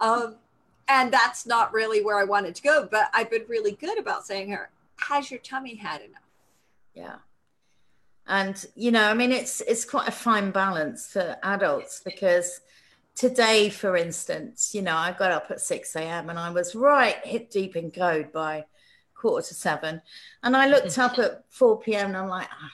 um, 0.00 0.36
and 0.88 1.12
that's 1.12 1.46
not 1.46 1.72
really 1.72 2.02
where 2.02 2.18
I 2.18 2.24
wanted 2.24 2.54
to 2.56 2.62
go, 2.62 2.88
but 2.90 3.08
I've 3.12 3.30
been 3.30 3.44
really 3.48 3.72
good 3.72 3.98
about 3.98 4.26
saying 4.26 4.50
her, 4.50 4.70
has 4.96 5.30
your 5.30 5.40
tummy 5.40 5.74
had 5.74 6.00
enough? 6.02 6.22
Yeah. 6.94 7.16
And 8.26 8.64
you 8.74 8.90
know, 8.90 9.04
I 9.04 9.14
mean 9.14 9.30
it's 9.30 9.60
it's 9.60 9.84
quite 9.84 10.08
a 10.08 10.12
fine 10.12 10.50
balance 10.50 11.06
for 11.06 11.36
adults 11.44 12.02
because 12.04 12.60
today, 13.14 13.70
for 13.70 13.96
instance, 13.96 14.74
you 14.74 14.82
know, 14.82 14.96
I 14.96 15.12
got 15.12 15.30
up 15.30 15.50
at 15.50 15.60
6 15.60 15.96
a.m. 15.96 16.28
and 16.30 16.38
I 16.38 16.50
was 16.50 16.74
right 16.74 17.24
hit 17.24 17.50
deep 17.50 17.76
in 17.76 17.90
code 17.90 18.32
by 18.32 18.64
quarter 19.14 19.46
to 19.48 19.54
seven. 19.54 20.02
And 20.42 20.56
I 20.56 20.68
looked 20.68 20.98
up 20.98 21.18
at 21.18 21.44
4 21.50 21.80
p.m. 21.80 22.08
and 22.08 22.16
I'm 22.16 22.28
like, 22.28 22.48
oh, 22.50 22.68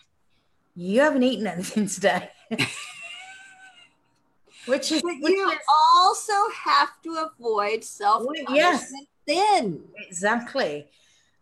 you 0.74 1.00
haven't 1.00 1.22
eaten 1.22 1.46
anything 1.46 1.86
today. 1.86 2.30
which 4.66 4.92
is 4.92 5.02
but 5.02 5.14
which 5.20 5.32
you 5.32 5.50
is, 5.50 5.58
also 5.96 6.32
have 6.64 7.00
to 7.02 7.28
avoid 7.30 7.84
self 7.84 8.26
yes. 8.50 8.92
then. 9.26 9.82
Exactly. 10.06 10.88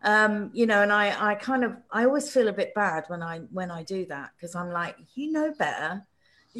Um 0.03 0.49
you 0.53 0.65
know 0.65 0.81
and 0.81 0.91
i 0.91 1.31
i 1.31 1.35
kind 1.35 1.63
of 1.63 1.75
i 1.91 2.05
always 2.05 2.31
feel 2.31 2.47
a 2.47 2.53
bit 2.53 2.73
bad 2.73 3.03
when 3.07 3.21
i 3.21 3.39
when 3.51 3.69
i 3.69 3.83
do 3.83 4.05
that 4.07 4.31
because 4.35 4.55
i'm 4.55 4.71
like 4.71 4.95
you 5.15 5.31
know 5.31 5.53
better. 5.57 6.05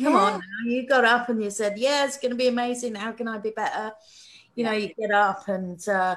Come 0.01 0.13
Yeah. 0.13 0.19
on 0.19 0.33
now. 0.39 0.69
you 0.71 0.87
got 0.87 1.05
up 1.05 1.29
and 1.29 1.43
you 1.43 1.49
said 1.49 1.77
yeah 1.77 2.05
it's 2.05 2.17
going 2.17 2.31
to 2.31 2.37
be 2.37 2.47
amazing. 2.47 2.95
How 2.95 3.11
can 3.11 3.27
i 3.27 3.37
be 3.37 3.51
better 3.51 3.93
you 4.55 4.63
know 4.65 4.73
you 4.73 4.93
get 4.99 5.11
up 5.11 5.47
and 5.47 5.87
uh 5.87 6.15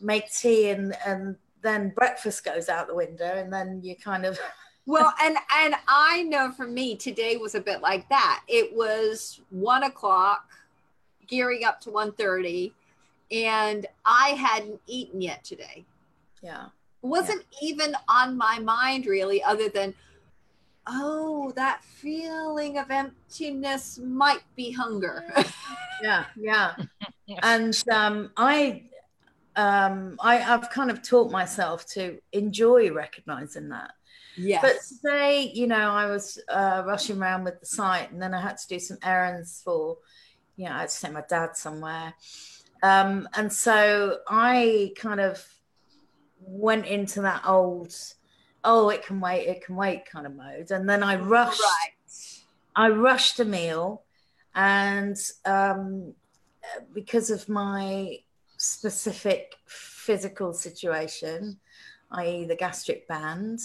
make 0.00 0.30
tea 0.30 0.68
and 0.70 0.94
and 1.06 1.36
then 1.62 1.90
breakfast 1.96 2.44
goes 2.44 2.68
out 2.68 2.86
the 2.86 2.94
window 2.94 3.24
and 3.38 3.52
then 3.52 3.80
you 3.82 3.96
kind 3.96 4.26
of 4.26 4.38
well 4.86 5.12
and 5.20 5.36
and 5.54 5.74
i 5.88 6.22
know 6.22 6.50
for 6.52 6.66
me 6.66 6.96
today 6.96 7.36
was 7.36 7.54
a 7.54 7.60
bit 7.60 7.82
like 7.82 8.08
that. 8.08 8.42
It 8.48 8.74
was 8.74 9.40
one 9.50 9.82
o'clock 9.82 10.48
gearing 11.26 11.64
up 11.64 11.80
to 11.82 11.90
1.30 11.90 12.72
and 13.32 13.86
i 14.04 14.28
hadn't 14.30 14.80
eaten 14.86 15.20
yet 15.20 15.44
today. 15.44 15.84
Yeah. 16.42 16.66
Wasn't 17.02 17.44
even 17.60 17.96
on 18.08 18.36
my 18.36 18.58
mind 18.60 19.06
really 19.06 19.42
other 19.42 19.68
than 19.68 19.94
oh 20.86 21.52
that 21.56 21.82
feeling 21.84 22.78
of 22.78 22.90
emptiness 22.90 23.98
might 23.98 24.42
be 24.54 24.70
hunger. 24.70 25.24
Yeah 26.02 26.26
yeah. 26.36 26.74
And 27.42 27.74
um 27.90 28.30
i 28.36 28.82
um 29.56 30.18
i 30.20 30.38
i've 30.42 30.68
kind 30.68 30.90
of 30.90 31.02
taught 31.02 31.32
myself 31.32 31.86
to 31.94 32.18
enjoy 32.32 32.92
recognizing 32.92 33.70
that 33.70 33.92
yes. 34.36 34.62
but 34.62 34.76
today 34.96 35.50
you 35.54 35.66
know 35.66 35.90
i 35.90 36.06
was 36.06 36.38
uh 36.48 36.82
rushing 36.86 37.18
around 37.18 37.44
with 37.44 37.58
the 37.60 37.66
site 37.66 38.10
and 38.10 38.20
then 38.20 38.34
i 38.34 38.40
had 38.40 38.56
to 38.56 38.68
do 38.68 38.78
some 38.78 38.98
errands 39.02 39.62
for 39.64 39.98
you 40.56 40.64
know 40.64 40.72
i 40.72 40.80
had 40.80 40.88
to 40.88 40.94
send 40.94 41.14
my 41.14 41.22
dad 41.28 41.56
somewhere. 41.56 42.14
Um 42.82 43.28
and 43.34 43.52
so 43.52 44.18
i 44.28 44.92
kind 44.96 45.20
of 45.20 45.44
went 46.40 46.86
into 46.86 47.22
that 47.22 47.42
old 47.46 47.94
oh 48.64 48.90
it 48.90 49.04
can 49.04 49.20
wait 49.20 49.46
it 49.46 49.64
can 49.64 49.76
wait 49.76 50.04
kind 50.04 50.26
of 50.26 50.34
mode. 50.36 50.70
And 50.70 50.88
then 50.88 51.02
i 51.02 51.16
rushed 51.16 51.60
right. 51.60 51.92
I 52.76 52.90
rushed 52.90 53.40
a 53.40 53.44
meal, 53.46 54.02
and 54.54 55.16
um, 55.46 56.12
because 56.92 57.30
of 57.30 57.48
my 57.48 58.18
specific 58.58 59.54
physical 59.64 60.52
situation, 60.52 61.58
i.e., 62.12 62.44
the 62.44 62.54
gastric 62.54 63.08
band, 63.08 63.60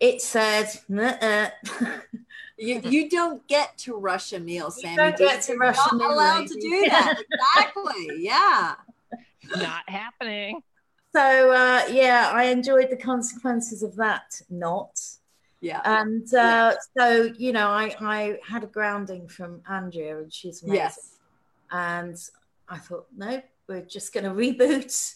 it 0.00 0.22
said, 0.22 0.68
you, 2.58 2.80
you 2.84 3.08
don't 3.10 3.46
get 3.46 3.76
to 3.78 3.94
rush 3.96 4.32
a 4.32 4.40
meal 4.40 4.70
sammy. 4.70 4.92
You 4.92 4.96
don't 4.96 5.16
get 5.16 5.42
to 5.42 5.52
You're 5.52 5.60
rush 5.60 5.76
a 5.76 5.94
not 5.94 6.08
meal, 6.08 6.14
allowed 6.14 6.46
to 6.46 6.60
do 6.60 6.86
that. 6.88 7.22
Exactly 7.56 8.10
yeah. 8.18 8.74
Not 9.56 9.88
happening. 9.88 10.62
so 11.14 11.50
uh, 11.50 11.82
yeah, 11.90 12.30
I 12.32 12.44
enjoyed 12.44 12.90
the 12.90 12.96
consequences 12.96 13.82
of 13.82 13.96
that 13.96 14.40
not. 14.48 14.98
yeah. 15.60 15.80
And 15.84 16.32
uh, 16.34 16.74
so, 16.96 17.30
you 17.36 17.52
know, 17.52 17.68
I, 17.68 17.94
I 18.00 18.38
had 18.46 18.64
a 18.64 18.68
grounding 18.68 19.28
from 19.28 19.60
Andrea, 19.68 20.18
and 20.18 20.32
she's 20.32 20.62
amazing. 20.62 20.76
yes. 20.76 21.16
And 21.70 22.16
I 22.68 22.78
thought, 22.78 23.06
no, 23.16 23.42
we're 23.68 23.82
just 23.82 24.12
going 24.12 24.24
to 24.24 24.30
reboot 24.30 25.14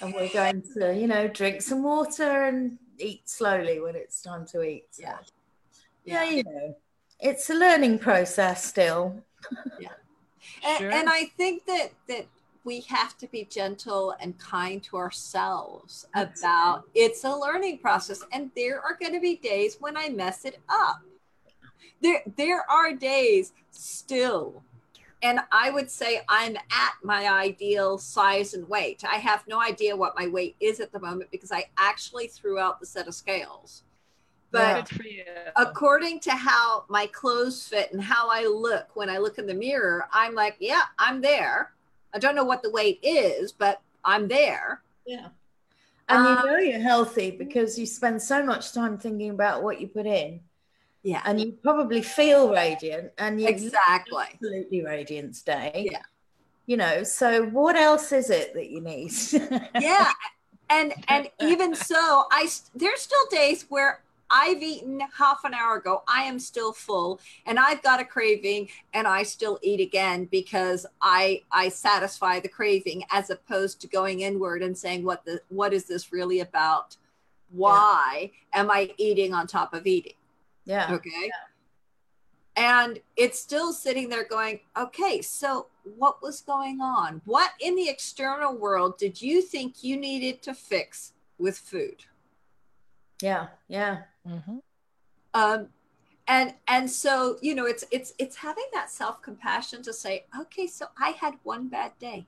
and 0.00 0.14
we're 0.14 0.28
going 0.30 0.62
to, 0.76 0.94
you 0.94 1.06
know, 1.06 1.28
drink 1.28 1.62
some 1.62 1.82
water 1.82 2.44
and 2.44 2.78
eat 2.98 3.28
slowly 3.28 3.80
when 3.80 3.94
it's 3.96 4.22
time 4.22 4.46
to 4.46 4.62
eat. 4.62 4.86
So, 4.90 5.02
Yeah. 5.02 5.18
yeah, 6.04 6.24
you 6.24 6.44
know, 6.44 6.76
it's 7.20 7.48
a 7.50 7.54
learning 7.54 7.98
process 7.98 8.64
still. 8.64 9.22
and, 10.64 10.78
Sure. 10.78 10.90
and 10.90 11.08
i 11.08 11.24
think 11.36 11.64
that 11.66 11.90
that 12.08 12.26
we 12.64 12.80
have 12.80 13.16
to 13.18 13.26
be 13.28 13.44
gentle 13.44 14.14
and 14.20 14.38
kind 14.38 14.82
to 14.82 14.96
ourselves 14.96 16.06
about 16.14 16.84
it's 16.94 17.24
a 17.24 17.34
learning 17.34 17.78
process 17.78 18.22
and 18.32 18.50
there 18.56 18.80
are 18.80 18.96
going 19.00 19.12
to 19.12 19.20
be 19.20 19.36
days 19.36 19.76
when 19.80 19.96
i 19.96 20.08
mess 20.08 20.44
it 20.44 20.58
up 20.68 21.00
there 22.00 22.22
there 22.36 22.68
are 22.70 22.92
days 22.94 23.52
still 23.70 24.62
and 25.24 25.40
i 25.50 25.70
would 25.70 25.90
say 25.90 26.20
i'm 26.28 26.54
at 26.56 26.92
my 27.02 27.28
ideal 27.28 27.98
size 27.98 28.54
and 28.54 28.68
weight 28.68 29.02
i 29.10 29.16
have 29.16 29.42
no 29.48 29.60
idea 29.60 29.96
what 29.96 30.16
my 30.16 30.28
weight 30.28 30.54
is 30.60 30.78
at 30.78 30.92
the 30.92 31.00
moment 31.00 31.28
because 31.32 31.50
i 31.50 31.64
actually 31.78 32.28
threw 32.28 32.58
out 32.60 32.78
the 32.78 32.86
set 32.86 33.08
of 33.08 33.14
scales 33.14 33.82
but 34.54 34.86
Good 34.88 34.96
for 34.96 35.08
you. 35.08 35.24
according 35.56 36.20
to 36.20 36.30
how 36.30 36.84
my 36.88 37.06
clothes 37.06 37.66
fit 37.66 37.92
and 37.92 38.00
how 38.00 38.30
I 38.30 38.46
look 38.46 38.94
when 38.94 39.10
I 39.10 39.18
look 39.18 39.38
in 39.38 39.48
the 39.48 39.54
mirror, 39.54 40.06
I'm 40.12 40.32
like, 40.36 40.54
yeah, 40.60 40.82
I'm 40.96 41.20
there. 41.20 41.72
I 42.14 42.20
don't 42.20 42.36
know 42.36 42.44
what 42.44 42.62
the 42.62 42.70
weight 42.70 43.00
is, 43.02 43.50
but 43.50 43.82
I'm 44.04 44.28
there. 44.28 44.82
Yeah. 45.04 45.26
And 46.08 46.24
Um, 46.24 46.38
you 46.38 46.52
know 46.52 46.58
you're 46.58 46.78
healthy 46.78 47.32
because 47.32 47.76
you 47.76 47.84
spend 47.84 48.22
so 48.22 48.44
much 48.44 48.72
time 48.72 48.96
thinking 48.96 49.30
about 49.30 49.64
what 49.64 49.80
you 49.80 49.88
put 49.88 50.06
in 50.06 50.38
Yeah, 51.04 51.20
and 51.26 51.38
you 51.38 51.52
probably 51.62 52.00
feel 52.00 52.50
radiant 52.50 53.12
and 53.18 53.38
you 53.38 53.46
exactly. 53.46 54.24
absolutely 54.32 54.82
radiant 54.82 55.44
day. 55.44 55.88
Yeah. 55.90 56.00
You 56.66 56.78
know, 56.78 57.02
so 57.02 57.44
what 57.44 57.76
else 57.76 58.10
is 58.10 58.30
it 58.30 58.54
that 58.54 58.70
you 58.70 58.80
need? 58.80 59.12
Yeah, 59.78 60.10
and 60.70 60.94
and 61.08 61.28
even 61.42 61.74
so, 61.74 62.24
I 62.30 62.48
there's 62.74 63.02
still 63.02 63.26
days 63.30 63.66
where 63.68 64.00
I've 64.30 64.62
eaten 64.62 65.00
half 65.14 65.44
an 65.44 65.52
hour 65.52 65.76
ago. 65.76 66.02
I 66.08 66.22
am 66.22 66.38
still 66.38 66.72
full, 66.72 67.20
and 67.44 67.58
I've 67.58 67.82
got 67.82 68.00
a 68.00 68.04
craving, 68.06 68.70
and 68.94 69.06
I 69.06 69.24
still 69.24 69.58
eat 69.60 69.80
again 69.80 70.24
because 70.30 70.86
I 71.02 71.42
I 71.52 71.68
satisfy 71.68 72.40
the 72.40 72.48
craving 72.48 73.04
as 73.10 73.28
opposed 73.28 73.82
to 73.82 73.88
going 73.88 74.20
inward 74.20 74.62
and 74.62 74.76
saying 74.76 75.04
what 75.04 75.26
the 75.26 75.42
what 75.50 75.74
is 75.74 75.84
this 75.84 76.14
really 76.14 76.40
about? 76.40 76.96
Why 77.50 78.30
am 78.54 78.70
I 78.70 78.94
eating 78.96 79.34
on 79.34 79.46
top 79.46 79.74
of 79.74 79.86
eating? 79.86 80.14
Yeah. 80.64 80.92
Okay. 80.94 81.30
And 82.56 83.00
it's 83.16 83.40
still 83.40 83.72
sitting 83.72 84.08
there 84.08 84.24
going, 84.24 84.60
okay, 84.76 85.20
so 85.22 85.66
what 85.96 86.22
was 86.22 86.40
going 86.40 86.80
on? 86.80 87.20
What 87.24 87.50
in 87.60 87.74
the 87.74 87.88
external 87.88 88.56
world 88.56 88.96
did 88.96 89.20
you 89.20 89.42
think 89.42 89.82
you 89.82 89.96
needed 89.96 90.40
to 90.42 90.54
fix 90.54 91.14
with 91.38 91.58
food? 91.58 92.04
Yeah. 93.20 93.48
Yeah. 93.68 94.02
Mhm. 94.26 94.60
Um, 95.34 95.68
and 96.26 96.54
and 96.68 96.90
so 96.90 97.36
you 97.42 97.54
know 97.54 97.66
it's 97.66 97.84
it's 97.90 98.14
it's 98.18 98.36
having 98.36 98.64
that 98.72 98.90
self-compassion 98.90 99.82
to 99.82 99.92
say 99.92 100.24
okay 100.40 100.66
so 100.66 100.86
i 100.98 101.10
had 101.10 101.34
one 101.42 101.68
bad 101.68 101.92
day 101.98 102.24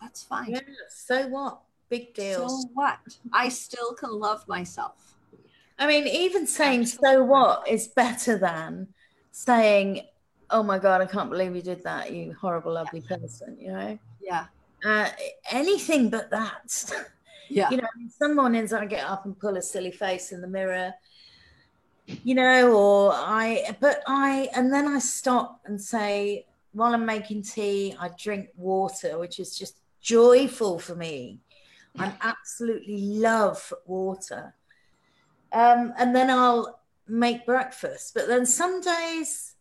that's 0.00 0.24
fine 0.24 0.50
Yeah. 0.50 0.60
So 0.88 1.28
what? 1.28 1.60
Big 1.88 2.14
deal. 2.14 2.48
so 2.48 2.68
what 2.74 2.98
i 3.32 3.48
still 3.48 3.92
can 3.94 4.10
love 4.18 4.48
myself 4.48 5.11
I 5.78 5.86
mean, 5.86 6.06
even 6.06 6.46
saying 6.46 6.86
so 6.86 7.24
Absolutely. 7.24 7.26
what 7.26 7.68
is 7.68 7.88
better 7.88 8.38
than 8.38 8.88
saying, 9.32 10.02
oh 10.50 10.62
my 10.62 10.78
God, 10.78 11.00
I 11.00 11.06
can't 11.06 11.30
believe 11.30 11.56
you 11.56 11.62
did 11.62 11.82
that, 11.84 12.12
you 12.12 12.34
horrible, 12.40 12.76
ugly 12.76 13.00
person, 13.02 13.56
you 13.60 13.72
know? 13.72 13.98
yeah 14.20 14.46
Uh, 14.84 15.08
anything 15.50 16.10
but 16.10 16.30
that. 16.30 16.92
yeah 17.48 17.68
You 17.70 17.78
know, 17.78 17.88
some 18.08 18.36
mornings 18.36 18.72
I 18.72 18.86
get 18.86 19.04
up 19.04 19.24
and 19.24 19.38
pull 19.38 19.56
a 19.56 19.62
silly 19.62 19.92
face 19.92 20.32
in 20.32 20.40
the 20.40 20.48
mirror, 20.48 20.92
you 22.06 22.34
know, 22.34 22.72
or 22.76 23.12
I, 23.14 23.76
but 23.80 24.02
I, 24.06 24.48
and 24.54 24.72
then 24.72 24.86
I 24.88 24.98
stop 24.98 25.60
and 25.64 25.80
say, 25.80 26.46
while 26.72 26.94
I'm 26.94 27.06
making 27.06 27.42
tea, 27.42 27.94
I 27.98 28.10
drink 28.18 28.48
water, 28.56 29.18
which 29.18 29.38
is 29.38 29.56
just 29.56 29.76
joyful 30.00 30.78
for 30.78 30.94
me. 30.94 31.40
I 31.98 32.12
absolutely 32.22 33.00
love 33.18 33.72
water. 33.86 34.54
Um, 35.52 35.92
and 35.98 36.14
then 36.14 36.30
I'll 36.30 36.80
make 37.06 37.44
breakfast. 37.46 38.14
But 38.14 38.26
then 38.28 38.46
some 38.46 38.80
days 38.80 39.54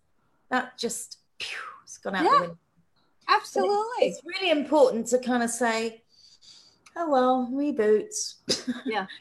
that 0.50 0.78
just, 0.78 1.20
phew, 1.40 1.58
it's 1.84 1.98
gone 1.98 2.16
out 2.16 2.24
Yeah. 2.24 2.30
the 2.30 2.40
window. 2.42 2.58
absolutely 3.28 4.08
It's 4.08 4.22
really 4.26 4.52
important 4.52 5.08
to 5.08 5.20
kind 5.20 5.44
of 5.44 5.50
say, 5.50 6.04
oh, 6.96 7.10
well, 7.10 7.50
reboots. 7.52 8.36
Yeah. 8.86 9.08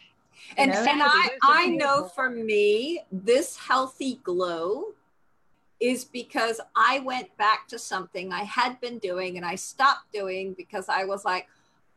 And 0.56 0.72
know? 0.72 0.85
and 0.88 1.02
I 1.02 1.28
I 1.44 1.66
know 1.68 2.09
for 2.09 2.28
me 2.28 3.04
this 3.12 3.56
healthy 3.56 4.18
glow 4.24 4.94
is 5.78 6.04
because 6.04 6.61
I 6.74 6.98
went 7.00 7.37
back 7.37 7.68
to 7.68 7.78
something 7.78 8.33
I 8.33 8.42
had 8.44 8.80
been 8.80 8.98
doing 8.98 9.37
and 9.37 9.46
I 9.46 9.54
stopped 9.54 10.12
doing 10.12 10.54
because 10.54 10.88
I 10.88 11.04
was 11.04 11.24
like, 11.24 11.46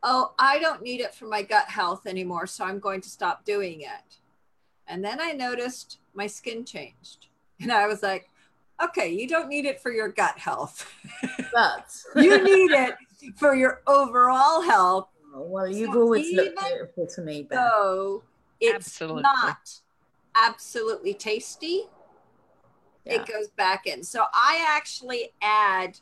oh, 0.02 0.34
I 0.38 0.58
don't 0.58 0.82
need 0.82 1.00
it 1.00 1.14
for 1.14 1.26
my 1.26 1.42
gut 1.42 1.68
health 1.68 2.06
anymore. 2.06 2.46
So 2.46 2.64
I'm 2.64 2.78
going 2.78 3.00
to 3.00 3.08
stop 3.08 3.44
doing 3.44 3.80
it. 3.80 4.18
And 4.86 5.04
then 5.04 5.20
I 5.20 5.32
noticed 5.32 5.98
my 6.14 6.26
skin 6.26 6.64
changed. 6.64 7.26
And 7.60 7.70
I 7.70 7.86
was 7.86 8.02
like, 8.02 8.28
okay, 8.82 9.08
you 9.08 9.28
don't 9.28 9.48
need 9.48 9.64
it 9.64 9.80
for 9.80 9.92
your 9.92 10.08
gut 10.08 10.38
health. 10.38 10.90
But 11.52 11.86
you 12.16 12.44
need 12.44 12.72
it 12.72 12.96
for 13.36 13.54
your 13.54 13.80
overall 13.86 14.60
health. 14.60 15.08
well, 15.32 15.68
you've 15.68 15.92
So 15.92 16.00
always 16.00 16.32
looked 16.32 16.58
beautiful 16.58 17.06
to 17.14 17.22
me, 17.22 17.42
Beth. 17.42 17.58
So 17.58 18.22
it's 18.60 18.74
Absolutely. 18.74 19.22
not 19.22 19.70
absolutely 20.34 21.14
tasty. 21.14 21.84
Yeah. 23.04 23.14
It 23.14 23.26
goes 23.26 23.48
back 23.56 23.86
in. 23.86 24.02
So 24.02 24.24
I 24.34 24.64
actually 24.68 25.32
add 25.40 25.98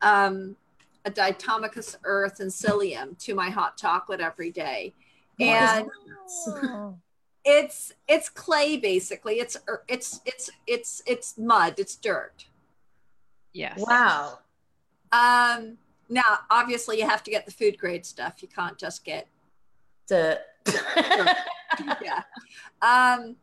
um, 0.00 0.56
a 1.04 1.10
diatomaceous 1.10 1.96
earth 2.04 2.40
and 2.40 2.50
psyllium 2.50 3.18
to 3.24 3.34
my 3.34 3.50
hot 3.50 3.76
chocolate 3.76 4.20
every 4.20 4.50
day. 4.50 4.94
What 5.38 5.62
is 5.62 5.72
And 5.72 5.86
that? 5.86 6.70
Oh, 6.74 6.98
it's 7.44 7.92
it's 8.08 8.28
clay 8.28 8.76
basically. 8.76 9.34
It's 9.34 9.56
it's 9.88 10.20
it's 10.24 10.50
it's 10.66 11.02
it's 11.06 11.38
mud. 11.38 11.74
It's 11.78 11.96
dirt. 11.96 12.46
yes. 13.52 13.78
Wow. 13.78 14.38
Um, 15.12 15.78
now, 16.08 16.40
obviously, 16.50 16.98
you 16.98 17.08
have 17.08 17.22
to 17.22 17.30
get 17.30 17.46
the 17.46 17.52
food 17.52 17.78
grade 17.78 18.04
stuff. 18.04 18.42
You 18.42 18.48
can't 18.48 18.76
just 18.76 19.04
get 19.04 19.28
Dirt. 20.06 20.38
yeah. 22.02 22.22
Um, 22.82 23.36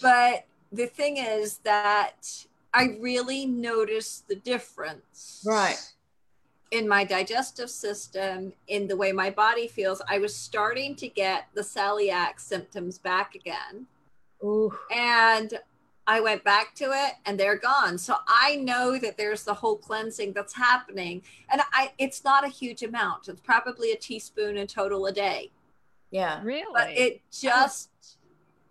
but 0.00 0.46
the 0.72 0.86
thing 0.86 1.18
is 1.18 1.58
that 1.58 2.46
I 2.72 2.96
really 3.00 3.46
noticed 3.46 4.28
the 4.28 4.36
difference. 4.36 5.42
right. 5.46 5.78
In 6.70 6.86
my 6.86 7.02
digestive 7.04 7.70
system, 7.70 8.52
in 8.66 8.86
the 8.86 8.96
way 8.96 9.10
my 9.12 9.30
body 9.30 9.68
feels, 9.68 10.02
I 10.08 10.18
was 10.18 10.36
starting 10.36 10.94
to 10.96 11.08
get 11.08 11.46
the 11.54 11.62
celiac 11.62 12.38
symptoms 12.38 12.98
back 12.98 13.34
again. 13.34 13.86
Ooh. 14.44 14.76
And 14.94 15.58
I 16.06 16.20
went 16.20 16.42
back 16.42 16.74
to 16.76 16.86
it 16.86 17.14
and 17.26 17.38
they're 17.38 17.58
gone. 17.58 17.98
So 17.98 18.16
I 18.26 18.56
know 18.56 18.98
that 18.98 19.18
there's 19.18 19.44
the 19.44 19.52
whole 19.54 19.76
cleansing 19.76 20.32
that's 20.32 20.54
happening. 20.54 21.22
And 21.50 21.60
I 21.72 21.92
it's 21.98 22.24
not 22.24 22.44
a 22.44 22.48
huge 22.48 22.82
amount. 22.82 23.28
It's 23.28 23.42
probably 23.42 23.92
a 23.92 23.96
teaspoon 23.96 24.56
in 24.56 24.66
total 24.66 25.04
a 25.06 25.12
day 25.12 25.50
Yeah. 26.10 26.40
Really? 26.42 26.64
but 26.72 26.90
it 26.90 27.20
just 27.30 27.90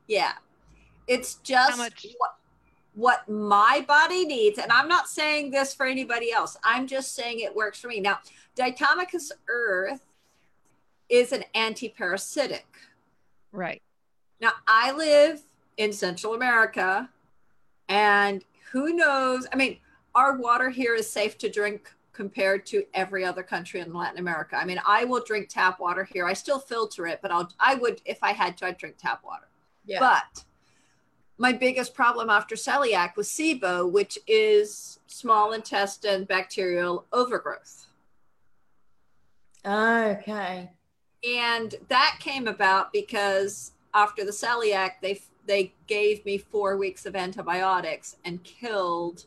yeah 0.07 0.33
it's 1.07 1.35
just 1.35 1.77
much- 1.77 2.07
what, 2.17 2.36
what 2.97 3.29
my 3.29 3.85
body 3.87 4.25
needs 4.25 4.57
and 4.57 4.71
i'm 4.71 4.87
not 4.87 5.07
saying 5.07 5.51
this 5.51 5.71
for 5.71 5.85
anybody 5.85 6.31
else. 6.31 6.57
I'm 6.63 6.87
just 6.87 7.13
saying 7.13 7.41
it 7.41 7.55
works 7.55 7.79
for 7.79 7.89
me. 7.89 7.99
Now 7.99 8.17
diatomaceous 8.57 9.31
earth 9.47 10.01
is 11.07 11.31
an 11.31 11.43
anti-parasitic. 11.53 12.65
Right. 13.51 13.83
now 14.41 14.51
i 14.67 14.91
live 14.91 15.43
in 15.77 15.93
central 15.93 16.33
america 16.33 17.07
and 17.87 18.43
who 18.71 18.93
knows? 18.93 19.45
I 19.53 19.57
mean 19.57 19.77
our 20.15 20.35
water 20.35 20.71
here 20.71 20.95
is 20.95 21.07
safe 21.07 21.37
to 21.37 21.49
drink 21.49 21.93
compared 22.13 22.65
to 22.65 22.83
every 22.95 23.23
other 23.23 23.43
country 23.43 23.79
in 23.79 23.93
latin 23.93 24.17
america. 24.17 24.55
I 24.55 24.65
mean 24.65 24.81
i 24.87 25.05
will 25.05 25.23
drink 25.23 25.49
tap 25.49 25.79
water 25.79 26.03
here. 26.03 26.25
I 26.25 26.33
still 26.33 26.57
filter 26.57 27.05
it 27.05 27.19
but 27.21 27.31
i'll 27.31 27.47
i 27.59 27.75
would 27.75 28.01
if 28.05 28.17
i 28.23 28.31
had 28.31 28.57
to 28.57 28.65
i'd 28.65 28.77
drink 28.77 28.95
tap 28.97 29.23
water. 29.23 29.49
Yeah. 29.85 29.99
but 29.99 30.43
my 31.37 31.53
biggest 31.53 31.93
problem 31.93 32.29
after 32.29 32.55
celiac 32.55 33.15
was 33.15 33.27
SIBO, 33.27 33.89
which 33.91 34.17
is 34.27 34.99
small 35.07 35.53
intestine 35.53 36.23
bacterial 36.23 37.05
overgrowth. 37.13 37.87
okay. 40.19 40.71
And 41.27 41.75
that 41.89 42.17
came 42.19 42.47
about 42.47 42.91
because 42.93 43.73
after 43.93 44.23
the 44.23 44.31
celiac, 44.31 44.91
they 45.01 45.21
they 45.45 45.73
gave 45.87 46.25
me 46.25 46.37
four 46.37 46.77
weeks 46.77 47.05
of 47.05 47.15
antibiotics 47.15 48.17
and 48.25 48.43
killed 48.43 49.25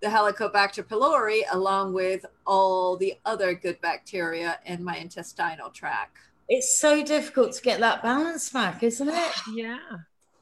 the 0.00 0.08
Helicobacter 0.08 0.84
pylori 0.84 1.42
along 1.50 1.92
with 1.92 2.24
all 2.46 2.96
the 2.96 3.14
other 3.24 3.54
good 3.54 3.80
bacteria 3.80 4.58
in 4.64 4.84
my 4.84 4.96
intestinal 4.96 5.70
tract. 5.70 6.18
It's 6.48 6.78
so 6.78 7.02
difficult 7.02 7.52
to 7.54 7.62
get 7.62 7.80
that 7.80 8.02
balance 8.02 8.50
back, 8.50 8.82
isn't 8.82 9.08
it? 9.08 9.32
Yeah. 9.52 9.78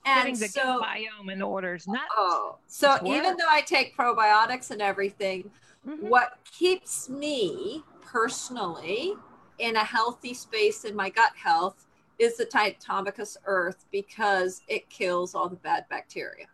And 0.05 0.27
Getting 0.27 0.41
the 0.41 0.49
so, 0.49 0.63
gut 0.81 0.89
biome 0.89 1.33
in 1.33 1.43
order 1.43 1.75
is 1.75 1.87
nuts. 1.87 2.03
oh, 2.17 2.57
so 2.67 2.99
even 3.07 3.37
though 3.37 3.47
I 3.49 3.61
take 3.61 3.97
probiotics 3.97 4.71
and 4.73 4.83
everything, 4.83 5.51
Mhm. 5.87 6.01
what 6.01 6.39
keeps 6.51 7.09
me 7.09 7.85
personally 8.01 9.15
in 9.59 9.77
a 9.77 9.85
healthy 9.85 10.35
space 10.35 10.85
in 10.85 10.97
my 10.97 11.09
gut 11.09 11.33
health 11.37 11.87
is 12.19 12.37
the 12.37 12.47
diatomaceous 12.47 13.37
earth 13.47 13.85
because 13.93 14.63
it 14.69 14.89
kills 14.91 15.35
all 15.35 15.49
the 15.49 15.57
bad 15.57 15.87
bacteria. 15.89 16.47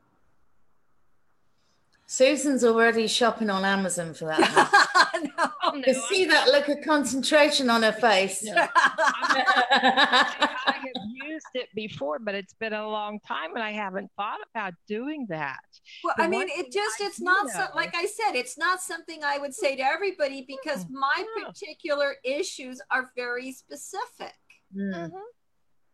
Susan's 2.07 2.65
already 2.65 3.07
shopping 3.07 3.51
on 3.51 3.65
Amazon 3.65 4.15
for 4.15 4.27
that. 4.27 4.85
No. 5.37 5.51
Oh, 5.65 5.71
no, 5.73 5.83
You 5.85 5.95
see 5.95 6.21
I'm- 6.23 6.31
that 6.31 6.47
look 6.49 6.69
of 6.69 6.79
concentration 6.85 7.69
on 7.71 7.83
her 7.83 7.91
face. 7.93 8.41
Yeah. 8.45 8.69
I 11.55 11.59
have 11.59 11.63
used 11.65 11.69
it 11.71 11.75
before, 11.75 12.19
but 12.19 12.35
it's 12.35 12.55
been 12.55 12.73
a 12.73 12.89
long 12.89 13.19
time 13.27 13.55
and 13.55 13.63
I 13.63 13.73
haven't 13.73 14.11
thought 14.17 14.39
about 14.55 14.75
doing 14.87 15.27
that. 15.29 15.59
well, 16.05 16.15
The 16.17 16.25
I 16.25 16.29
mean, 16.29 16.49
it 16.51 16.73
just, 16.73 17.01
I 17.01 17.07
it's 17.07 17.21
not, 17.21 17.49
so, 17.51 17.67
like 17.75 17.95
I 17.95 18.07
said, 18.07 18.35
it's 18.35 18.59
not 18.59 18.81
something 18.81 19.23
I 19.25 19.39
would 19.39 19.55
say 19.55 19.77
to 19.77 19.83
everybody 19.83 20.45
because 20.49 20.87
my 20.91 21.25
yeah. 21.39 21.45
particular 21.47 22.17
issues 22.25 22.81
are 22.91 23.11
very 23.17 23.53
specific, 23.53 24.35
Mm. 24.77 25.11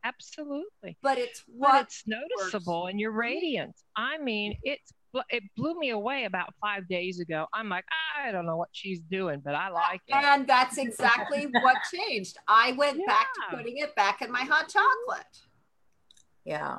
Absolutely. 0.02 0.98
but 1.02 1.16
it's 1.16 1.42
But 1.46 1.54
what 1.56 1.82
it's 1.84 2.02
noticeable 2.06 2.88
in 2.88 2.98
your 2.98 3.12
radiance. 3.12 3.84
I 3.96 4.18
mean, 4.18 4.58
it's 4.62 4.92
bl- 4.92 4.98
it 5.30 5.42
blew 5.56 5.78
me 5.78 5.90
away 5.90 6.24
about 6.24 6.54
five 6.60 6.88
days 6.88 7.20
ago. 7.20 7.46
I'm 7.52 7.68
like, 7.68 7.84
I 8.18 8.32
don't 8.32 8.46
know 8.46 8.56
what 8.56 8.68
she's 8.72 9.00
doing, 9.00 9.40
but 9.44 9.54
I 9.54 9.68
like 9.68 10.00
it. 10.08 10.14
And 10.14 10.46
that's 10.46 10.78
exactly 10.78 11.46
what 11.62 11.76
changed. 11.92 12.36
I 12.48 12.72
went 12.72 13.04
back 13.06 13.28
to 13.50 13.56
putting 13.56 13.78
it 13.78 13.94
back 13.96 14.22
in 14.22 14.30
my 14.32 14.42
hot 14.42 14.68
chocolate. 14.68 15.26
Yeah. 16.44 16.78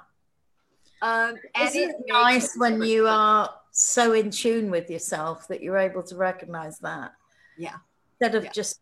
Um, 1.02 1.36
and 1.56 1.68
Isn't 1.70 1.82
it 1.90 1.96
makes 2.00 2.10
nice 2.10 2.58
when 2.58 2.74
difference. 2.74 2.92
you 2.92 3.08
are 3.08 3.54
so 3.72 4.14
in 4.14 4.32
tune 4.32 4.72
with 4.72 4.90
yourself 4.90 5.48
that 5.50 5.62
you're 5.62 5.78
able 5.78 6.04
to 6.04 6.16
recognize 6.16 6.80
that? 6.80 7.12
Yeah. 7.58 7.76
Instead 8.20 8.36
of 8.36 8.46
Yeah. 8.46 8.52
just 8.52 8.80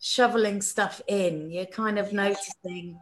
shoveling 0.00 0.62
stuff 0.62 1.00
in, 1.08 1.50
you're 1.50 1.66
kind 1.66 1.98
of 1.98 2.12
noticing 2.12 2.98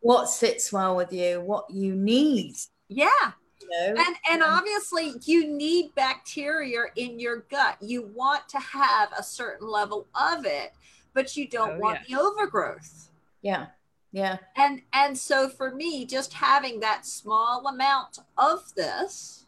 what 0.00 0.26
sits 0.28 0.72
well 0.72 0.96
with 0.96 1.12
you, 1.12 1.40
what 1.40 1.70
you 1.70 1.94
need. 1.94 2.54
Yeah, 2.88 3.08
You 3.22 3.32
know? 3.72 3.94
and 4.06 4.16
and 4.30 4.42
obviously 4.42 5.14
you 5.24 5.46
need 5.46 5.94
bacteria 5.94 6.84
in 6.96 7.18
your 7.18 7.40
gut. 7.50 7.76
You 7.80 8.10
want 8.14 8.48
to 8.50 8.58
have 8.58 9.10
a 9.18 9.22
certain 9.22 9.68
level 9.68 10.06
of 10.14 10.44
it, 10.46 10.72
but 11.14 11.36
you 11.36 11.48
don't 11.48 11.76
Oh, 11.76 11.78
want 11.78 12.00
yes. 12.00 12.08
the 12.08 12.22
overgrowth. 12.24 13.10
Yeah. 13.42 13.66
Yeah. 14.12 14.38
And 14.56 14.82
and 14.92 15.16
so 15.16 15.48
for 15.48 15.74
me, 15.74 16.04
just 16.04 16.34
having 16.34 16.80
that 16.80 17.06
small 17.06 17.66
amount 17.66 18.18
of 18.36 18.74
this, 18.74 19.46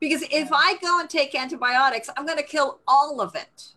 because 0.00 0.22
if 0.30 0.50
I 0.52 0.76
go 0.82 0.98
and 1.00 1.08
take 1.08 1.34
antibiotics, 1.34 2.10
I'm 2.16 2.26
going 2.26 2.38
to 2.38 2.44
kill 2.44 2.80
all 2.88 3.20
of 3.20 3.34
it. 3.36 3.68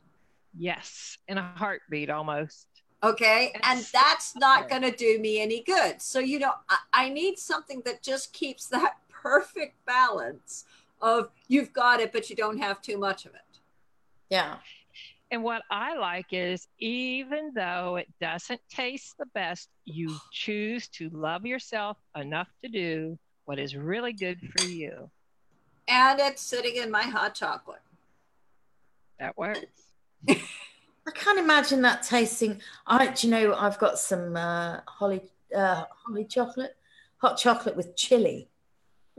Yes, 0.58 1.19
in 1.28 1.38
a 1.38 1.43
heartbeat 1.56 2.10
almost. 2.10 2.65
Okay. 3.04 3.52
And 3.54 3.63
And 3.63 3.86
that's 3.93 4.36
not 4.36 4.67
going 4.67 4.82
to 4.82 4.89
do 4.91 5.19
me 5.19 5.39
any 5.39 5.62
good. 5.62 6.02
So, 6.02 6.17
you 6.17 6.39
know, 6.39 6.54
I, 6.67 6.78
I 6.93 7.10
need 7.10 7.38
something 7.38 7.84
that 7.86 8.02
just 8.02 8.34
keeps 8.34 8.65
that 8.69 8.95
perfect 9.27 9.75
balance 9.85 10.65
of 11.01 11.29
you've 11.47 11.73
got 11.73 11.99
it, 11.99 12.11
but 12.11 12.29
you 12.29 12.35
don't 12.35 12.57
have 12.57 12.81
too 12.81 12.97
much 12.97 13.25
of 13.25 13.33
it. 13.33 13.59
Yeah. 14.29 14.57
And 15.29 15.43
what 15.43 15.63
I 15.69 15.95
like 15.97 16.27
is 16.31 16.67
even 16.79 17.51
though 17.53 17.97
it 17.97 18.07
doesn't 18.21 18.61
taste 18.69 19.15
the 19.19 19.25
best, 19.33 19.69
you 19.83 20.15
choose 20.31 20.87
to 20.89 21.09
love 21.09 21.45
yourself 21.45 21.97
enough 22.15 22.47
to 22.63 22.69
do 22.69 23.19
what 23.45 23.59
is 23.59 23.75
really 23.75 24.13
good 24.13 24.39
for 24.57 24.65
you. 24.65 25.09
And 25.89 26.19
it's 26.19 26.41
sitting 26.41 26.77
in 26.77 26.89
my 26.89 27.03
hot 27.03 27.35
chocolate. 27.35 27.81
That 29.19 29.37
works. 29.37 29.59
I 30.29 31.11
can't 31.13 31.39
imagine 31.39 31.81
that 31.81 32.03
tasting. 32.03 32.61
I, 32.85 33.07
do 33.07 33.27
you 33.27 33.31
know, 33.31 33.55
I've 33.55 33.79
got 33.79 33.97
some 33.97 34.35
uh, 34.35 34.79
holly, 34.87 35.21
uh, 35.55 35.85
holly 35.89 36.25
chocolate, 36.25 36.75
hot 37.17 37.37
chocolate 37.37 37.75
with 37.75 37.95
chili. 37.95 38.49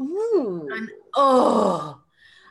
Ooh. 0.01 0.69
And 0.73 0.89
oh, 1.17 2.01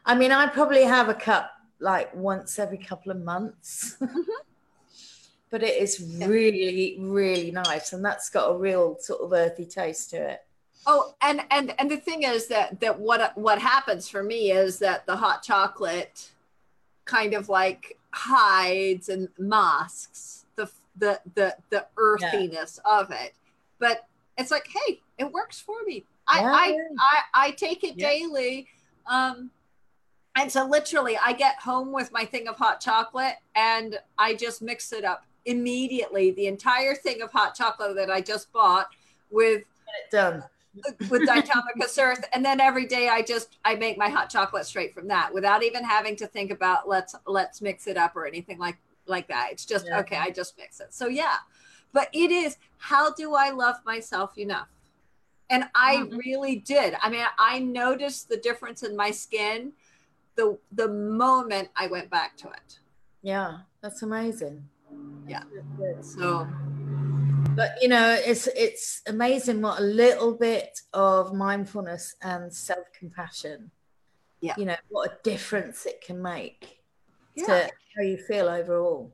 I 0.05 0.15
mean, 0.15 0.31
I 0.31 0.47
probably 0.47 0.83
have 0.83 1.09
a 1.09 1.13
cup 1.13 1.51
like 1.79 2.13
once 2.15 2.59
every 2.59 2.77
couple 2.77 3.11
of 3.11 3.21
months. 3.21 3.97
Mm-hmm. 4.01 4.21
but 5.49 5.63
it 5.63 5.81
is 5.81 6.03
really, 6.17 6.97
really 6.99 7.51
nice. 7.51 7.93
And 7.93 8.03
that's 8.03 8.29
got 8.29 8.49
a 8.49 8.57
real 8.57 8.97
sort 8.99 9.21
of 9.21 9.33
earthy 9.33 9.65
taste 9.65 10.09
to 10.11 10.31
it. 10.31 10.43
Oh, 10.85 11.15
and 11.21 11.41
and 11.51 11.73
and 11.79 11.91
the 11.91 11.97
thing 11.97 12.23
is 12.23 12.47
that 12.47 12.79
that 12.79 12.99
what 12.99 13.37
what 13.37 13.59
happens 13.59 14.07
for 14.07 14.23
me 14.23 14.51
is 14.51 14.79
that 14.79 15.05
the 15.05 15.17
hot 15.17 15.43
chocolate 15.43 16.31
kind 17.03 17.33
of 17.33 17.49
like 17.49 17.97
hides 18.11 19.09
and 19.09 19.27
masks 19.37 20.45
the 20.55 20.69
the 20.95 21.19
the 21.35 21.55
the 21.69 21.85
earthiness 21.97 22.79
yeah. 22.85 22.99
of 22.99 23.11
it. 23.11 23.33
But 23.79 24.07
it's 24.37 24.51
like, 24.51 24.67
hey, 24.67 25.01
it 25.17 25.31
works 25.31 25.59
for 25.59 25.83
me. 25.85 26.05
I 26.27 26.39
yeah. 26.41 26.51
I, 26.51 26.77
I 26.99 27.47
I 27.47 27.51
take 27.51 27.83
it 27.83 27.95
yeah. 27.97 28.07
daily. 28.07 28.67
Um 29.09 29.51
and 30.35 30.51
so 30.51 30.65
literally 30.65 31.17
I 31.17 31.33
get 31.33 31.59
home 31.59 31.91
with 31.91 32.11
my 32.11 32.25
thing 32.25 32.47
of 32.47 32.57
hot 32.57 32.79
chocolate 32.79 33.35
and 33.55 33.97
I 34.17 34.35
just 34.35 34.61
mix 34.61 34.93
it 34.93 35.03
up 35.03 35.25
immediately. 35.45 36.31
The 36.31 36.47
entire 36.47 36.93
thing 36.93 37.21
of 37.21 37.31
hot 37.31 37.55
chocolate 37.55 37.95
that 37.95 38.11
I 38.11 38.21
just 38.21 38.51
bought 38.51 38.87
with 39.31 39.63
done 40.11 40.43
with 41.09 41.27
diatomaceous 41.27 41.97
earth 42.01 42.23
and 42.33 42.45
then 42.45 42.59
every 42.59 42.85
day 42.85 43.09
i 43.09 43.21
just 43.21 43.57
i 43.65 43.75
make 43.75 43.97
my 43.97 44.09
hot 44.09 44.29
chocolate 44.29 44.65
straight 44.65 44.93
from 44.93 45.07
that 45.07 45.33
without 45.33 45.63
even 45.63 45.83
having 45.83 46.15
to 46.15 46.27
think 46.27 46.51
about 46.51 46.87
let's 46.87 47.15
let's 47.25 47.61
mix 47.61 47.87
it 47.87 47.97
up 47.97 48.15
or 48.15 48.27
anything 48.27 48.57
like 48.57 48.77
like 49.07 49.27
that 49.27 49.49
it's 49.51 49.65
just 49.65 49.87
yeah. 49.87 49.99
okay 49.99 50.17
i 50.17 50.29
just 50.29 50.57
mix 50.57 50.79
it 50.79 50.93
so 50.93 51.07
yeah 51.07 51.35
but 51.93 52.09
it 52.13 52.31
is 52.31 52.57
how 52.77 53.11
do 53.13 53.33
i 53.33 53.49
love 53.49 53.77
myself 53.85 54.37
enough 54.37 54.67
and 55.49 55.65
i 55.75 55.97
mm-hmm. 55.97 56.17
really 56.17 56.57
did. 56.57 56.95
I 57.01 57.09
mean 57.09 57.25
i 57.37 57.59
noticed 57.59 58.29
the 58.29 58.37
difference 58.37 58.83
in 58.83 58.95
my 58.95 59.11
skin 59.11 59.73
the 60.35 60.57
the 60.71 60.87
moment 60.87 61.69
i 61.75 61.87
went 61.87 62.09
back 62.09 62.37
to 62.37 62.47
it. 62.47 62.79
Yeah 63.21 63.59
that's 63.81 64.01
amazing. 64.01 64.67
Yeah. 65.27 65.43
So 66.01 66.47
but 67.55 67.71
you 67.81 67.89
know 67.89 68.17
it's 68.25 68.47
it's 68.47 69.01
amazing 69.07 69.61
what 69.61 69.79
a 69.79 69.83
little 69.83 70.33
bit 70.33 70.79
of 70.93 71.33
mindfulness 71.33 72.15
and 72.21 72.53
self-compassion 72.53 73.71
yeah. 74.41 74.53
you 74.57 74.65
know 74.65 74.75
what 74.89 75.11
a 75.11 75.17
difference 75.23 75.85
it 75.85 76.01
can 76.01 76.21
make 76.21 76.79
yeah. 77.35 77.45
to 77.45 77.71
how 77.95 78.03
you 78.03 78.17
feel 78.17 78.47
overall 78.47 79.11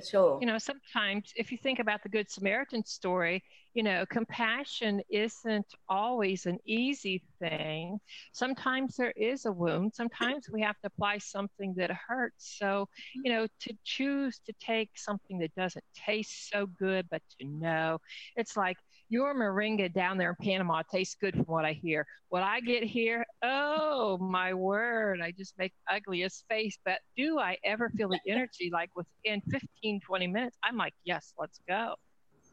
sure 0.00 0.38
you 0.40 0.46
know 0.46 0.58
sometimes 0.58 1.32
if 1.36 1.52
you 1.52 1.58
think 1.58 1.78
about 1.78 2.02
the 2.02 2.08
good 2.08 2.30
samaritan 2.30 2.84
story 2.84 3.42
you 3.74 3.82
know, 3.82 4.04
compassion 4.10 5.00
isn't 5.10 5.66
always 5.88 6.46
an 6.46 6.58
easy 6.66 7.22
thing. 7.38 7.98
Sometimes 8.32 8.96
there 8.96 9.12
is 9.16 9.46
a 9.46 9.52
wound. 9.52 9.94
Sometimes 9.94 10.46
we 10.52 10.60
have 10.60 10.78
to 10.80 10.88
apply 10.88 11.18
something 11.18 11.74
that 11.76 11.90
hurts. 11.90 12.56
So, 12.58 12.88
you 13.24 13.32
know, 13.32 13.46
to 13.60 13.74
choose 13.84 14.40
to 14.46 14.52
take 14.60 14.90
something 14.94 15.38
that 15.38 15.54
doesn't 15.54 15.84
taste 15.94 16.50
so 16.50 16.66
good, 16.66 17.06
but 17.10 17.22
to 17.40 17.46
know 17.46 17.98
it's 18.36 18.56
like 18.56 18.76
your 19.12 19.34
moringa 19.34 19.92
down 19.92 20.16
there 20.16 20.30
in 20.30 20.36
Panama 20.42 20.80
tastes 20.90 21.14
good 21.20 21.34
from 21.34 21.44
what 21.44 21.66
I 21.66 21.74
hear. 21.74 22.06
What 22.30 22.42
I 22.42 22.60
get 22.60 22.82
here, 22.82 23.26
oh 23.42 24.16
my 24.16 24.54
word, 24.54 25.20
I 25.22 25.32
just 25.32 25.52
make 25.58 25.74
ugliest 25.90 26.46
face. 26.48 26.78
But 26.82 27.00
do 27.14 27.38
I 27.38 27.58
ever 27.62 27.90
feel 27.90 28.08
the 28.08 28.18
energy 28.26 28.70
like 28.72 28.88
within 28.96 29.42
15, 29.50 30.00
20 30.00 30.26
minutes? 30.28 30.56
I'm 30.64 30.78
like, 30.78 30.94
yes, 31.04 31.34
let's 31.38 31.60
go. 31.68 31.94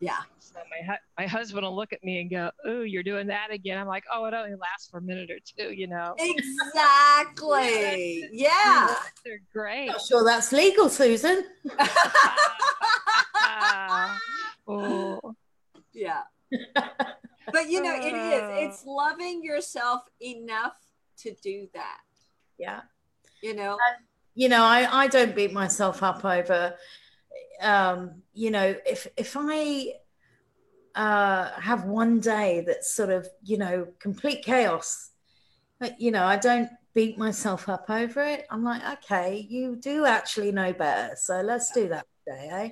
Yeah. 0.01 0.17
So 0.39 0.55
my 0.69 0.85
hu- 0.85 0.99
my 1.17 1.27
husband 1.27 1.63
will 1.65 1.75
look 1.75 1.93
at 1.93 2.03
me 2.03 2.19
and 2.21 2.29
go, 2.29 2.51
"Oh, 2.65 2.81
you're 2.83 3.03
doing 3.03 3.27
that 3.27 3.51
again." 3.51 3.77
I'm 3.77 3.85
like, 3.85 4.05
"Oh, 4.09 4.23
it 4.27 4.33
only 4.33 4.55
lasts 4.55 4.89
for 4.89 4.99
a 4.99 5.01
minute 5.01 5.29
or 5.29 5.39
two, 5.57 5.73
you 5.73 5.87
know." 5.87 6.15
Exactly. 6.17 7.49
yeah. 8.31 8.95
They're 9.25 9.41
great. 9.51 9.87
Not 9.87 9.99
sure 9.99 10.23
that's 10.23 10.53
legal, 10.53 10.87
Susan. 10.87 11.43
oh. 14.69 15.19
Yeah. 15.91 16.21
But 17.51 17.69
you 17.69 17.81
know, 17.81 17.95
it 17.95 18.13
is. 18.13 18.75
It's 18.75 18.85
loving 18.85 19.43
yourself 19.43 20.03
enough 20.21 20.77
to 21.19 21.33
do 21.41 21.67
that. 21.73 21.97
Yeah. 22.59 22.81
You 23.41 23.55
know. 23.55 23.77
you 24.35 24.49
know, 24.49 24.63
I 24.63 25.03
I 25.03 25.07
don't 25.07 25.35
beat 25.35 25.51
myself 25.51 26.03
up 26.03 26.23
over 26.23 26.75
um, 27.61 28.21
you 28.33 28.51
know, 28.51 28.75
if 28.85 29.07
if 29.17 29.35
I 29.37 29.93
uh, 30.95 31.51
have 31.59 31.85
one 31.85 32.19
day 32.19 32.63
that's 32.65 32.93
sort 32.93 33.09
of, 33.09 33.27
you 33.43 33.57
know, 33.57 33.87
complete 33.99 34.43
chaos, 34.43 35.11
but, 35.79 35.99
you 35.99 36.11
know, 36.11 36.25
I 36.25 36.37
don't 36.37 36.69
beat 36.93 37.17
myself 37.17 37.69
up 37.69 37.89
over 37.89 38.21
it. 38.23 38.45
I'm 38.49 38.63
like, 38.63 38.81
okay, 39.03 39.45
you 39.49 39.75
do 39.75 40.05
actually 40.05 40.51
know 40.51 40.73
better, 40.73 41.15
so 41.15 41.41
let's 41.41 41.71
do 41.71 41.87
that 41.89 42.05
today, 42.27 42.49
eh? 42.51 42.69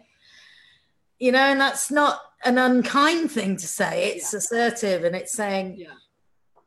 You 1.19 1.31
know, 1.31 1.39
and 1.39 1.59
that's 1.59 1.89
not 1.89 2.21
an 2.45 2.57
unkind 2.57 3.31
thing 3.31 3.57
to 3.57 3.67
say. 3.67 4.13
It's 4.13 4.33
yeah. 4.33 4.37
assertive 4.37 5.03
and 5.03 5.15
it's 5.15 5.33
saying, 5.33 5.77
yeah 5.77 5.93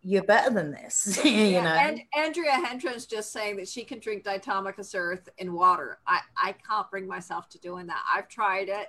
you're 0.02 0.24
better 0.24 0.50
than 0.50 0.70
this. 0.72 1.20
you 1.24 1.30
yeah, 1.30 1.62
know. 1.62 1.70
And 1.70 2.00
Andrea 2.16 2.52
Hendren's 2.52 3.06
just 3.06 3.32
saying 3.32 3.56
that 3.56 3.68
she 3.68 3.84
can 3.84 3.98
drink 3.98 4.24
diatomaceous 4.24 4.94
earth 4.94 5.28
in 5.38 5.52
water. 5.52 5.98
I 6.06 6.20
I 6.36 6.52
can't 6.52 6.90
bring 6.90 7.06
myself 7.06 7.48
to 7.50 7.58
doing 7.58 7.86
that. 7.86 8.02
I've 8.12 8.28
tried 8.28 8.68
it. 8.68 8.88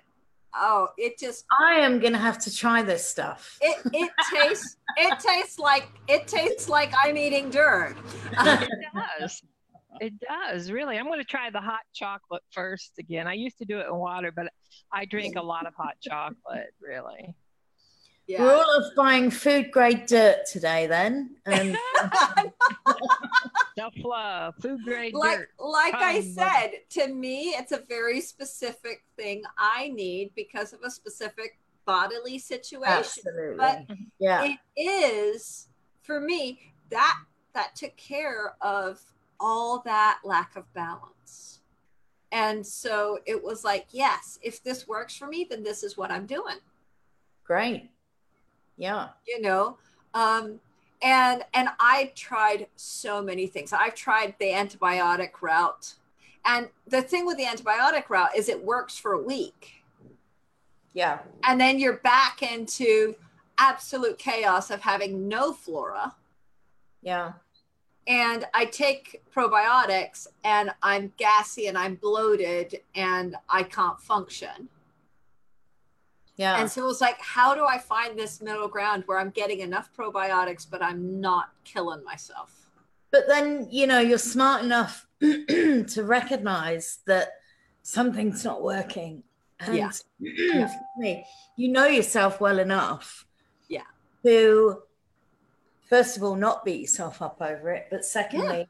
Oh, 0.54 0.90
it 0.98 1.18
just. 1.18 1.46
I 1.60 1.76
am 1.76 2.00
gonna 2.00 2.18
have 2.18 2.40
to 2.40 2.56
try 2.56 2.82
this 2.82 3.06
stuff. 3.06 3.58
It 3.62 3.82
it 3.94 4.12
tastes 4.34 4.78
it 4.98 5.20
tastes 5.20 5.60
like 5.60 5.90
it 6.08 6.28
tastes 6.28 6.70
like 6.70 6.94
I'm 7.04 7.18
eating 7.18 7.50
dirt. 7.50 7.96
it 8.32 8.70
does. 9.20 9.42
It 10.00 10.14
does 10.20 10.72
really. 10.72 10.98
I'm 10.98 11.08
going 11.08 11.20
to 11.20 11.26
try 11.26 11.50
the 11.50 11.62
hot 11.62 11.82
chocolate 11.94 12.44
first 12.52 12.94
again. 13.00 13.28
I 13.28 13.34
used 13.34 13.58
to 13.58 13.66
do 13.66 13.80
it 13.80 13.88
in 13.88 13.96
water, 13.96 14.32
but 14.32 14.48
I 14.92 15.06
drink 15.06 15.36
a 15.36 15.42
lot 15.42 15.68
of 15.68 15.74
hot 15.76 15.96
chocolate. 16.02 16.74
Really. 16.82 17.36
Yeah. 18.28 18.44
We're 18.44 18.54
all 18.54 18.78
of 18.78 18.96
buying 18.96 19.30
food 19.30 19.72
grade 19.72 20.06
dirt 20.06 20.46
today, 20.50 20.88
then. 20.88 21.36
Um, 21.46 21.54
and 21.54 21.78
self 23.78 23.94
love, 23.98 24.56
food 24.62 24.80
grade 24.86 25.14
like, 25.14 25.40
dirt. 25.40 25.50
Like 25.60 25.96
I 25.96 26.22
said, 26.22 26.72
to 26.92 27.08
me, 27.08 27.50
it's 27.58 27.72
a 27.74 27.84
very 27.90 28.22
specific 28.22 29.04
thing 29.18 29.44
I 29.58 29.90
need 29.90 30.32
because 30.36 30.72
of 30.72 30.80
a 30.84 30.90
specific 30.90 31.60
bodily 31.86 32.40
situation. 32.40 32.86
Absolutely. 32.86 33.58
But 33.58 33.86
yeah, 34.20 34.56
it 34.76 34.82
is 34.82 35.68
for 36.02 36.22
me 36.22 36.74
that 36.90 37.18
that 37.54 37.76
took 37.76 37.96
care 37.98 38.56
of 38.62 39.02
all 39.42 39.82
that 39.86 40.20
lack 40.24 40.56
of 40.56 40.72
balance. 40.74 41.60
And 42.32 42.66
so 42.66 43.20
it 43.26 43.44
was 43.44 43.66
like, 43.66 43.88
yes, 43.92 44.40
if 44.42 44.64
this 44.64 44.88
works 44.88 45.18
for 45.18 45.28
me, 45.28 45.46
then 45.50 45.64
this 45.64 45.84
is 45.84 45.98
what 45.98 46.12
I'm 46.12 46.26
doing. 46.26 46.58
Great. 47.44 47.90
Yeah. 48.78 49.10
You 49.28 49.42
know, 49.42 49.78
um, 50.14 50.60
and 51.02 51.44
and 51.54 51.70
I 51.80 52.14
tried 52.16 52.68
so 52.76 53.22
many 53.22 53.48
things. 53.48 53.74
I've 53.74 53.96
tried 53.96 54.36
the 54.40 54.52
antibiotic 54.52 55.42
route, 55.42 55.96
and 56.46 56.70
the 56.88 57.02
thing 57.02 57.26
with 57.26 57.38
the 57.38 57.44
antibiotic 57.44 58.10
route 58.10 58.36
is 58.36 58.48
it 58.48 58.64
works 58.64 58.98
for 58.98 59.14
a 59.14 59.22
week. 59.22 59.84
Yeah. 60.94 61.20
And 61.44 61.60
then 61.60 61.80
you're 61.80 61.98
back 61.98 62.44
into 62.44 63.16
absolute 63.58 64.18
chaos 64.18 64.70
of 64.70 64.82
having 64.82 65.28
no 65.28 65.54
flora. 65.54 66.16
Yeah. 67.02 67.34
And 68.12 68.46
I 68.54 68.66
take 68.66 69.24
probiotics 69.34 70.28
and 70.44 70.72
I'm 70.84 71.14
gassy 71.16 71.68
and 71.68 71.78
I'm 71.78 71.96
bloated 71.96 72.82
and 72.94 73.38
I 73.48 73.64
can't 73.64 73.98
function. 74.02 74.68
Yeah. 76.36 76.60
And 76.60 76.70
so 76.70 76.84
it 76.84 76.88
was 76.88 77.00
like, 77.00 77.22
how 77.22 77.56
do 77.56 77.64
I 77.64 77.78
find 77.78 78.20
this 78.20 78.42
middle 78.42 78.68
ground 78.68 79.04
where 79.06 79.18
I'm 79.18 79.30
getting 79.30 79.62
enough 79.62 79.92
probiotics, 79.98 80.68
but 80.70 80.84
I'm 80.84 81.22
not 81.22 81.52
killing 81.64 82.04
myself? 82.04 82.70
But 83.12 83.30
then, 83.30 83.70
you 83.72 83.88
know, 83.88 84.00
you're 84.00 84.18
smart 84.18 84.66
enough 84.66 85.08
to 85.22 86.04
recognize 86.04 87.00
that 87.06 87.36
something's 87.82 88.44
not 88.44 88.62
working. 88.62 89.24
And 89.62 89.78
yeah. 89.78 89.92
yeah. 90.20 91.24
you 91.56 91.70
know 91.70 91.88
yourself 91.88 92.42
well 92.42 92.60
enough. 92.60 93.26
Yeah. 93.70 93.84
To, 94.26 94.82
first 95.92 96.16
of 96.16 96.24
all, 96.24 96.36
not 96.36 96.64
beat 96.64 96.80
yourself 96.80 97.22
up 97.22 97.38
over 97.42 97.70
it. 97.70 97.88
But 97.92 98.06
secondly, 98.06 98.60
yeah. 98.60 98.66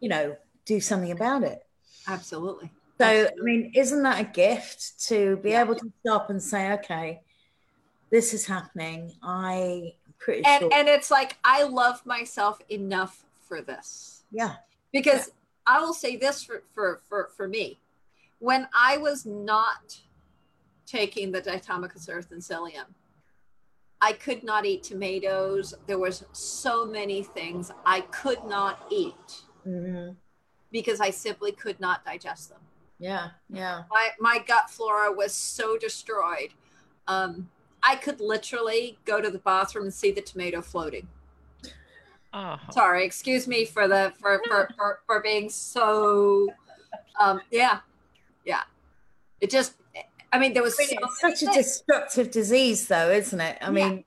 you 0.00 0.08
know, 0.08 0.36
do 0.66 0.80
something 0.80 1.10
about 1.10 1.42
it. 1.42 1.66
Absolutely. 2.06 2.70
So, 3.00 3.06
I 3.06 3.42
mean, 3.42 3.72
isn't 3.74 4.02
that 4.02 4.20
a 4.20 4.24
gift 4.24 5.00
to 5.08 5.38
be 5.38 5.50
yeah. 5.50 5.62
able 5.62 5.74
to 5.74 5.92
stop 6.00 6.30
and 6.30 6.40
say, 6.40 6.72
okay, 6.74 7.22
this 8.10 8.34
is 8.34 8.46
happening. 8.46 9.12
I 9.22 9.94
pretty 10.18 10.44
and, 10.44 10.60
sure. 10.60 10.70
And 10.72 10.88
it's 10.88 11.10
like, 11.10 11.38
I 11.42 11.64
love 11.64 12.04
myself 12.04 12.60
enough 12.68 13.24
for 13.40 13.62
this. 13.62 14.22
Yeah. 14.30 14.56
Because 14.92 15.28
yeah. 15.28 15.78
I 15.78 15.80
will 15.80 15.94
say 15.94 16.16
this 16.16 16.44
for, 16.44 16.62
for, 16.74 17.00
for, 17.08 17.30
for 17.34 17.48
me. 17.48 17.80
When 18.40 18.68
I 18.74 18.98
was 18.98 19.24
not 19.24 19.98
taking 20.86 21.32
the 21.32 21.40
diatomaceous 21.40 22.08
earth 22.10 22.30
and 22.30 22.42
psyllium, 22.42 22.84
I 24.02 24.12
could 24.12 24.42
not 24.42 24.66
eat 24.66 24.82
tomatoes. 24.82 25.74
There 25.86 25.98
was 25.98 26.24
so 26.32 26.84
many 26.84 27.22
things 27.22 27.70
I 27.86 28.00
could 28.00 28.44
not 28.44 28.84
eat 28.90 29.42
mm-hmm. 29.64 30.14
because 30.72 31.00
I 31.00 31.10
simply 31.10 31.52
could 31.52 31.78
not 31.78 32.04
digest 32.04 32.50
them. 32.50 32.58
Yeah, 32.98 33.28
yeah. 33.48 33.84
My 33.90 34.10
my 34.18 34.44
gut 34.46 34.68
flora 34.70 35.12
was 35.12 35.32
so 35.32 35.78
destroyed. 35.78 36.50
Um, 37.06 37.48
I 37.84 37.94
could 37.94 38.20
literally 38.20 38.98
go 39.04 39.20
to 39.20 39.30
the 39.30 39.38
bathroom 39.38 39.84
and 39.84 39.94
see 39.94 40.10
the 40.10 40.20
tomato 40.20 40.62
floating. 40.62 41.06
Oh. 42.34 42.58
Sorry, 42.72 43.04
excuse 43.04 43.46
me 43.46 43.64
for 43.64 43.86
the 43.86 44.12
for 44.20 44.40
for, 44.48 44.68
for, 44.76 45.00
for 45.06 45.20
being 45.20 45.48
so 45.48 46.48
um 47.20 47.40
yeah. 47.52 47.80
Yeah. 48.44 48.62
It 49.40 49.50
just 49.50 49.74
I 50.32 50.38
mean 50.38 50.54
there 50.54 50.62
was 50.62 50.76
I 50.80 50.86
mean, 50.86 50.98
so 51.02 51.28
such 51.28 51.42
a 51.42 51.52
destructive 51.52 52.30
disease 52.30 52.86
though 52.88 53.10
isn't 53.10 53.40
it? 53.40 53.58
I 53.60 53.70
mean 53.70 54.04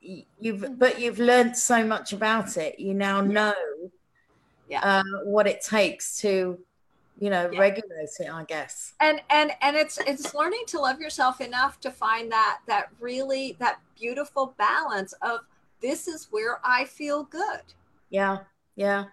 you've 0.00 0.78
but 0.78 1.00
you've 1.00 1.18
learned 1.18 1.56
so 1.56 1.84
much 1.84 2.12
about 2.12 2.56
it. 2.56 2.78
You 2.78 2.94
now 2.94 3.20
know 3.20 3.54
Yeah. 4.68 4.80
uh, 4.82 5.02
what 5.24 5.46
it 5.46 5.60
takes 5.62 6.18
to 6.20 6.58
you 7.18 7.30
know 7.30 7.48
Yeah. 7.52 7.60
regulate 7.60 8.08
it 8.18 8.28
i 8.30 8.42
guess. 8.44 8.92
And 9.00 9.20
and 9.30 9.52
and 9.62 9.76
it's 9.76 9.98
it's 9.98 10.34
learning 10.34 10.64
to 10.68 10.80
love 10.80 11.00
yourself 11.00 11.40
enough 11.40 11.80
to 11.80 11.90
find 11.90 12.30
that 12.32 12.58
that 12.66 12.88
really 13.00 13.56
that 13.60 13.78
beautiful 13.98 14.54
balance 14.58 15.12
of 15.22 15.40
this 15.80 16.08
is 16.08 16.28
where 16.30 16.60
I 16.64 16.84
feel 16.86 17.24
good. 17.24 17.60
yeah 18.10 18.38
yeah. 18.76 19.04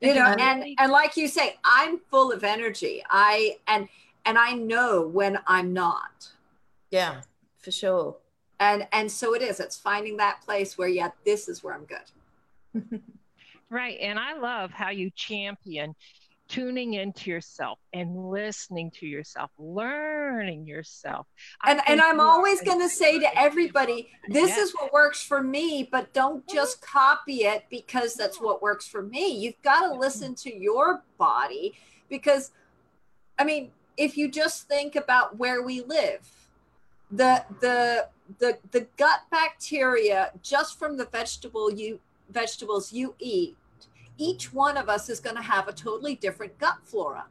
You 0.00 0.14
know 0.14 0.34
and 0.38 0.64
and 0.78 0.90
like 0.90 1.16
you 1.18 1.28
say 1.28 1.56
i'm 1.64 1.98
full 2.10 2.32
of 2.32 2.42
energy. 2.42 3.02
I 3.10 3.58
and 3.66 3.86
and 4.24 4.38
i 4.38 4.52
know 4.52 5.06
when 5.06 5.38
i'm 5.46 5.72
not. 5.72 6.28
Yeah 6.90 7.22
for 7.60 7.70
sure. 7.70 8.16
And 8.58 8.86
and 8.92 9.10
so 9.10 9.34
it 9.34 9.42
is. 9.42 9.60
It's 9.60 9.78
finding 9.78 10.16
that 10.18 10.42
place 10.42 10.76
where 10.76 10.88
yeah 10.88 11.10
this 11.24 11.48
is 11.48 11.62
where 11.62 11.74
i'm 11.74 11.86
good. 11.86 13.02
Right. 13.72 13.98
And 14.00 14.18
I 14.18 14.36
love 14.36 14.72
how 14.72 14.90
you 14.90 15.12
champion 15.14 15.94
tuning 16.48 16.94
into 16.94 17.30
yourself 17.30 17.78
and 17.92 18.30
listening 18.30 18.90
to 18.98 19.06
yourself, 19.06 19.52
learning 19.60 20.66
yourself. 20.66 21.28
I 21.62 21.70
and 21.70 21.80
and 21.86 22.00
i'm 22.00 22.18
always 22.18 22.60
going 22.62 22.80
to 22.80 22.88
say 22.88 23.20
to 23.20 23.38
everybody 23.38 24.10
this 24.26 24.50
Yeah. 24.50 24.62
is 24.64 24.72
what 24.72 24.92
works 24.92 25.22
for 25.22 25.40
me 25.40 25.88
but 25.88 26.12
don't 26.12 26.44
mm-hmm. 26.44 26.56
just 26.56 26.80
copy 26.80 27.44
it 27.44 27.66
because 27.70 28.14
that's 28.14 28.40
what 28.40 28.60
works 28.60 28.88
for 28.88 29.02
me. 29.02 29.28
You've 29.28 29.62
got 29.62 29.86
to 29.86 29.94
listen 29.94 30.34
to 30.34 30.52
your 30.52 31.04
body 31.16 31.74
because 32.08 32.50
i 33.38 33.44
mean 33.44 33.70
if 34.00 34.16
you 34.16 34.26
just 34.28 34.66
think 34.66 34.96
about 34.96 35.36
where 35.36 35.60
we 35.62 35.82
live 35.82 36.22
the 37.10 37.44
the 37.60 38.08
the 38.38 38.58
the 38.70 38.86
gut 38.96 39.20
bacteria 39.30 40.32
just 40.42 40.78
from 40.78 40.96
the 40.96 41.04
vegetable 41.06 41.70
you 41.70 42.00
vegetables 42.30 42.92
you 42.92 43.14
eat 43.18 43.56
each 44.16 44.52
one 44.52 44.76
of 44.76 44.88
us 44.88 45.08
is 45.08 45.20
going 45.20 45.36
to 45.36 45.42
have 45.42 45.68
a 45.68 45.72
totally 45.72 46.14
different 46.14 46.56
gut 46.58 46.78
flora 46.84 47.24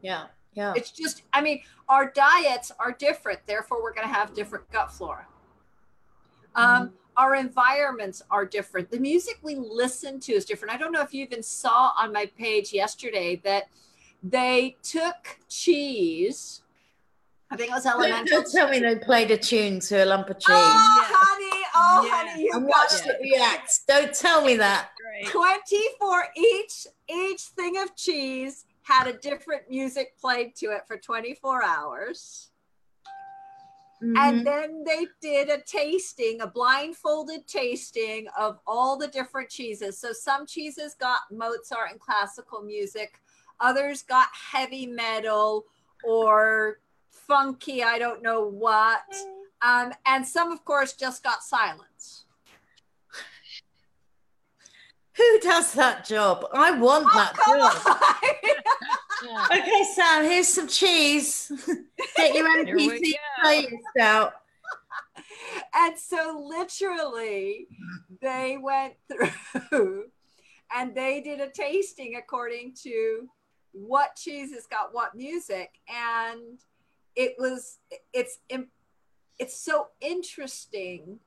yeah 0.00 0.24
yeah 0.54 0.72
it's 0.76 0.90
just, 0.90 1.22
I 1.32 1.40
mean, 1.40 1.62
our 1.88 2.10
diets 2.10 2.70
are 2.78 2.92
different. 2.92 3.40
Therefore, 3.46 3.82
we're 3.82 3.94
going 3.94 4.06
to 4.06 4.12
have 4.12 4.34
different 4.34 4.70
gut 4.70 4.92
flora. 4.92 5.26
Um, 6.54 6.92
Our 7.16 7.34
environments 7.36 8.22
are 8.30 8.44
different. 8.44 8.90
The 8.90 8.98
music 8.98 9.38
we 9.42 9.54
listen 9.54 10.20
to 10.20 10.32
is 10.32 10.44
different. 10.44 10.74
I 10.74 10.78
don't 10.78 10.92
know 10.92 11.00
if 11.00 11.14
you 11.14 11.22
even 11.24 11.42
saw 11.42 11.92
on 11.98 12.12
my 12.12 12.26
page 12.36 12.72
yesterday 12.72 13.40
that 13.44 13.64
they 14.22 14.76
took 14.82 15.38
cheese. 15.48 16.62
I 17.50 17.56
think 17.56 17.70
it 17.70 17.74
was 17.74 17.84
don't, 17.84 18.00
Emmental. 18.00 18.26
don't 18.28 18.50
tell 18.50 18.68
me 18.70 18.78
they 18.78 18.96
played 18.96 19.30
a 19.30 19.36
tune 19.36 19.78
to 19.80 20.04
a 20.04 20.06
lump 20.06 20.30
of 20.30 20.38
cheese 20.38 20.46
Oh, 20.48 20.96
Yes. 20.96 21.10
honey. 21.14 21.64
Oh, 21.74 22.02
Yes. 22.04 22.14
honey. 22.14 22.42
You 22.44 22.50
and 22.54 22.66
watched 22.66 23.06
it. 23.06 23.16
it 23.20 23.20
react 23.22 23.80
don't 23.86 24.14
tell 24.14 24.42
me 24.44 24.56
that 24.56 24.90
Great. 24.96 25.26
20 25.30 25.76
each 26.36 26.86
each 27.08 27.42
thing 27.42 27.76
of 27.76 27.94
cheese 27.94 28.64
had 28.82 29.06
a 29.06 29.12
different 29.12 29.68
music 29.68 30.18
played 30.18 30.56
to 30.56 30.70
it 30.70 30.86
for 30.86 30.96
24 30.96 31.62
hours. 31.62 32.48
Mhm. 34.02 34.16
And 34.18 34.46
then 34.46 34.82
they 34.84 35.06
did 35.20 35.48
a 35.48 35.60
tasting, 35.62 36.40
a 36.40 36.46
blindfolded 36.46 37.46
tasting 37.46 38.26
of 38.36 38.58
all 38.66 38.96
the 38.96 39.06
different 39.06 39.48
cheeses. 39.48 39.98
So 39.98 40.12
some 40.12 40.44
cheeses 40.46 40.94
got 40.94 41.20
Mozart 41.30 41.90
and 41.92 42.00
classical 42.00 42.62
music, 42.62 43.20
others 43.62 44.02
got 44.02 44.28
heavy 44.32 44.86
metal 44.86 45.64
or 46.04 46.80
funky, 47.10 47.82
I 47.82 47.98
don't 47.98 48.22
know 48.22 48.46
what. 48.46 49.02
Um, 49.62 49.92
and 50.04 50.26
some, 50.26 50.52
of 50.52 50.64
course, 50.64 50.92
just 50.92 51.22
got 51.22 51.42
silence. 51.42 52.24
who 55.16 55.40
does 55.40 55.72
that 55.74 56.04
job? 56.04 56.46
I 56.52 56.72
want 56.72 57.06
that 57.14 57.34
job. 57.46 57.98
okay 59.52 59.84
sam 59.94 60.24
here's 60.24 60.48
some 60.48 60.68
cheese. 60.68 61.50
Get 62.16 62.34
your 62.34 62.66
Here 62.66 62.76
we 62.76 62.88
mpc 62.88 63.12
playlist 63.44 64.00
out. 64.00 64.32
And 65.74 65.98
so 65.98 66.42
literally 66.44 67.66
they 68.20 68.58
went 68.60 68.94
through 69.70 70.06
and 70.74 70.94
they 70.94 71.20
did 71.20 71.40
a 71.40 71.50
tasting 71.50 72.16
according 72.16 72.74
to 72.82 73.28
what 73.72 74.16
cheeses 74.16 74.66
got 74.66 74.94
what 74.94 75.14
music 75.14 75.78
and 75.88 76.58
it 77.16 77.34
was 77.38 77.78
it's 78.12 78.38
it's 79.38 79.56
so 79.56 79.88
interesting 80.00 81.18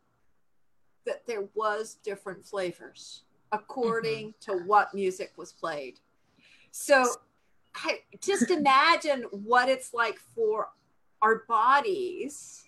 that 1.06 1.26
there 1.28 1.46
was 1.54 1.98
different 2.04 2.46
flavors 2.46 3.24
according 3.52 4.30
mm-hmm. 4.30 4.58
to 4.58 4.64
what 4.66 4.94
music 4.94 5.32
was 5.38 5.52
played. 5.52 6.00
So 6.72 7.06
I, 7.76 8.00
just 8.22 8.50
imagine 8.52 9.24
what 9.32 9.70
it's 9.70 9.94
like 9.94 10.20
for 10.34 10.70
our 11.22 11.44
bodies 11.48 12.64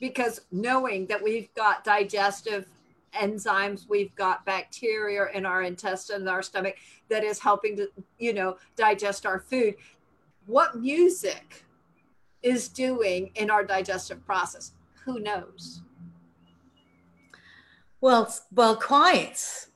because 0.00 0.40
knowing 0.50 1.06
that 1.06 1.22
we've 1.22 1.52
got 1.54 1.84
digestive 1.84 2.66
enzymes 3.14 3.88
we've 3.88 4.14
got 4.14 4.44
bacteria 4.46 5.26
in 5.34 5.44
our 5.46 5.62
intestine 5.62 6.16
and 6.20 6.28
our 6.28 6.42
stomach 6.42 6.76
that 7.08 7.22
is 7.24 7.38
helping 7.38 7.76
to 7.76 7.88
you 8.18 8.32
know 8.32 8.56
digest 8.76 9.26
our 9.26 9.40
food 9.40 9.74
what 10.46 10.76
music 10.78 11.64
is 12.42 12.68
doing 12.68 13.30
in 13.36 13.50
our 13.50 13.64
digestive 13.64 14.24
process 14.24 14.72
who 15.04 15.20
knows 15.20 15.82
Well, 18.00 18.34
well, 18.52 18.74
quite. 18.76 19.68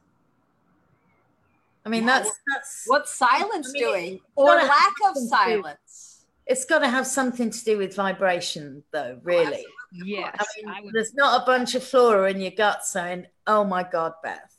I 1.85 1.89
mean, 1.89 2.03
Yeah, 2.03 2.07
that's 2.07 2.31
that's 2.53 2.83
what's 2.87 3.15
silence 3.15 3.69
I 3.69 3.73
mean, 3.73 3.83
doing 3.83 4.21
or 4.35 4.47
lack 4.47 4.65
of 4.65 4.69
have 4.69 4.93
something 4.97 5.15
to 5.15 5.21
do. 5.21 5.63
silence 5.63 6.27
it's 6.47 6.65
got 6.65 6.79
to 6.81 6.89
have 6.89 7.07
something 7.07 7.51
to 7.51 7.65
do 7.65 7.79
with 7.79 7.95
vibration, 7.95 8.83
though. 8.93 9.17
Oh, 9.17 9.21
really, 9.23 9.65
Yes. 9.93 10.37
I 10.39 10.45
mean, 10.57 10.69
I 10.69 10.81
would 10.83 10.93
there's 10.95 11.15
not 11.15 11.43
a 11.43 11.47
bunch 11.47 11.75
of 11.75 11.83
flora 11.85 12.31
in 12.31 12.41
your 12.41 12.51
gut 12.51 12.85
saying, 12.85 13.27
"Oh 13.47 13.65
my 13.65 13.83
God, 13.83 14.13
Beth." 14.23 14.53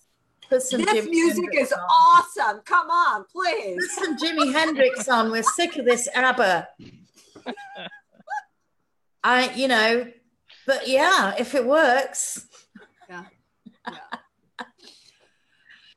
Put 0.49 0.61
some 0.61 0.81
this 0.81 1.05
Jimi 1.05 1.09
music 1.09 1.43
Hendrix 1.43 1.71
is 1.71 1.73
on. 1.73 1.79
awesome 1.79 2.61
come 2.63 2.89
on 2.89 3.25
please. 3.29 3.75
Put 3.97 4.05
some 4.05 4.17
Jimi 4.17 4.53
Hendrix 4.53 5.09
on. 5.09 5.29
We're 5.29 5.43
sick 5.43 5.75
of 5.77 5.83
this 5.85 6.07
ABBA. 6.15 6.69
I, 9.23 9.53
you 9.55 9.67
know, 9.67 10.07
but 10.65 10.87
yeah, 10.87 11.33
if 11.37 11.53
it 11.53 11.65
works, 11.65 12.47
Yeah. 13.09 13.25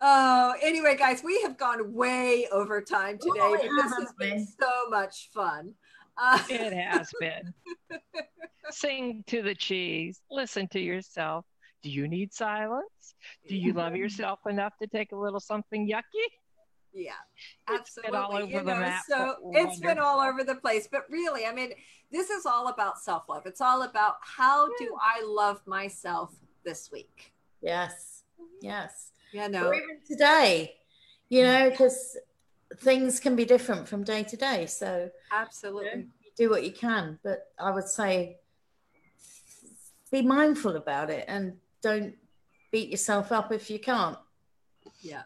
Oh, 0.03 0.55
anyway, 0.63 0.97
guys, 0.97 1.23
we 1.23 1.43
have 1.43 1.59
gone 1.59 1.93
way 1.93 2.49
over 2.51 2.81
time 2.81 3.19
today, 3.19 3.41
Oh, 3.41 3.57
but 3.61 3.63
this 3.63 3.93
has 3.99 4.13
been 4.19 4.29
haven't 4.31 4.49
so 4.59 4.89
much 4.89 5.29
fun. 5.35 5.75
Uh, 6.17 6.43
It 6.49 6.73
has 6.73 7.11
been. 7.21 7.53
Sing 8.71 9.25
to 9.29 9.43
the 9.43 9.55
cheese. 9.55 10.21
Listen 10.31 10.69
to 10.69 10.81
yourself. 10.81 11.45
Do 11.83 11.91
you 11.91 12.09
need 12.09 12.33
silence? 12.35 13.15
Do 13.49 13.57
you 13.57 13.73
love 13.73 13.93
mm-hmm. 13.93 14.03
yourself 14.03 14.41
enough 14.47 14.75
to 14.83 14.87
take 14.87 15.13
a 15.13 15.17
little 15.17 15.41
something 15.41 15.89
yucky? 15.89 16.27
yeah, 16.93 17.13
It's 17.71 17.95
been 17.95 18.15
absolutely. 18.15 18.19
all 18.19 18.37
over 18.37 18.53
you 18.53 18.59
the 18.59 18.75
know, 18.75 18.81
map, 18.81 19.03
so 19.09 19.37
but 19.53 19.61
it's 19.61 19.79
been 19.79 19.99
all 19.99 20.21
over 20.21 20.43
the 20.45 20.57
place, 20.57 20.89
but 20.91 21.03
really, 21.09 21.47
I 21.47 21.53
mean, 21.53 21.73
this 22.11 22.31
is 22.31 22.47
all 22.47 22.69
about 22.69 22.99
self 22.99 23.29
love. 23.29 23.47
It's 23.47 23.61
all 23.61 23.83
about 23.83 24.17
how 24.21 24.67
do 24.79 24.97
I 25.01 25.25
love 25.25 25.61
myself 25.67 26.31
this 26.65 26.91
week? 26.93 27.33
yes, 27.61 28.25
mm-hmm. 28.41 28.67
yes. 28.67 29.13
You 29.33 29.43
Or 29.43 29.75
even 29.75 30.01
today, 30.07 30.75
you 31.29 31.45
know, 31.45 31.71
because 31.71 32.17
things 32.79 33.21
can 33.21 33.37
be 33.37 33.45
different 33.45 33.89
from 33.89 34.03
day 34.03 34.25
to 34.25 34.37
day. 34.37 34.67
So 34.67 35.09
absolutely. 35.31 36.09
you 36.25 36.31
do 36.37 36.51
what 36.51 36.65
you 36.65 36.73
can, 36.73 37.19
but 37.23 37.47
I 37.59 37.71
would 37.71 37.87
say 37.87 38.40
be 40.11 40.23
mindful 40.23 40.77
about 40.77 41.11
it 41.11 41.25
and 41.29 41.57
don't 41.83 42.15
beat 42.71 42.91
yourself 42.91 43.33
up 43.33 43.53
if 43.53 43.71
you 43.71 43.79
can't. 43.79 44.19
Yeah. 45.01 45.23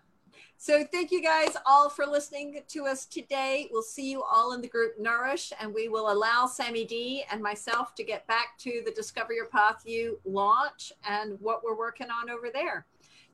So 0.57 0.82
thank 0.91 1.11
you 1.11 1.20
guys 1.22 1.57
all 1.66 1.91
for 1.91 2.07
listening 2.07 2.62
to 2.68 2.87
us 2.87 3.05
today. 3.05 3.68
We'll 3.70 3.82
see 3.82 4.11
you 4.11 4.22
all 4.22 4.55
in 4.55 4.62
the 4.62 4.68
group 4.68 4.99
Nourish, 4.99 5.53
and 5.61 5.74
we 5.74 5.89
will 5.89 6.11
allow 6.11 6.47
Sammy 6.47 6.87
D 6.87 7.22
and 7.30 7.43
myself 7.43 7.95
to 7.97 8.05
get 8.05 8.26
back 8.26 8.57
to 8.61 8.82
the 8.85 8.91
Discover 8.91 9.35
Your 9.35 9.47
Path 9.47 9.82
You 9.85 10.18
launch 10.24 10.91
and 11.07 11.39
what 11.41 11.62
we're 11.62 11.76
working 11.76 12.09
on 12.11 12.30
over 12.30 12.49
there. 12.51 12.87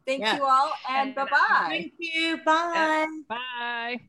Thank 0.07 0.23
Yeah. 0.23 0.37
you 0.39 0.45
all, 0.45 0.73
and 0.89 1.09
And, 1.09 1.15
bye 1.15 1.23
uh, 1.23 1.27
bye. 1.27 1.67
Thank 1.69 1.93
you. 1.99 2.39
Bye. 2.45 3.07
Bye. 3.29 4.01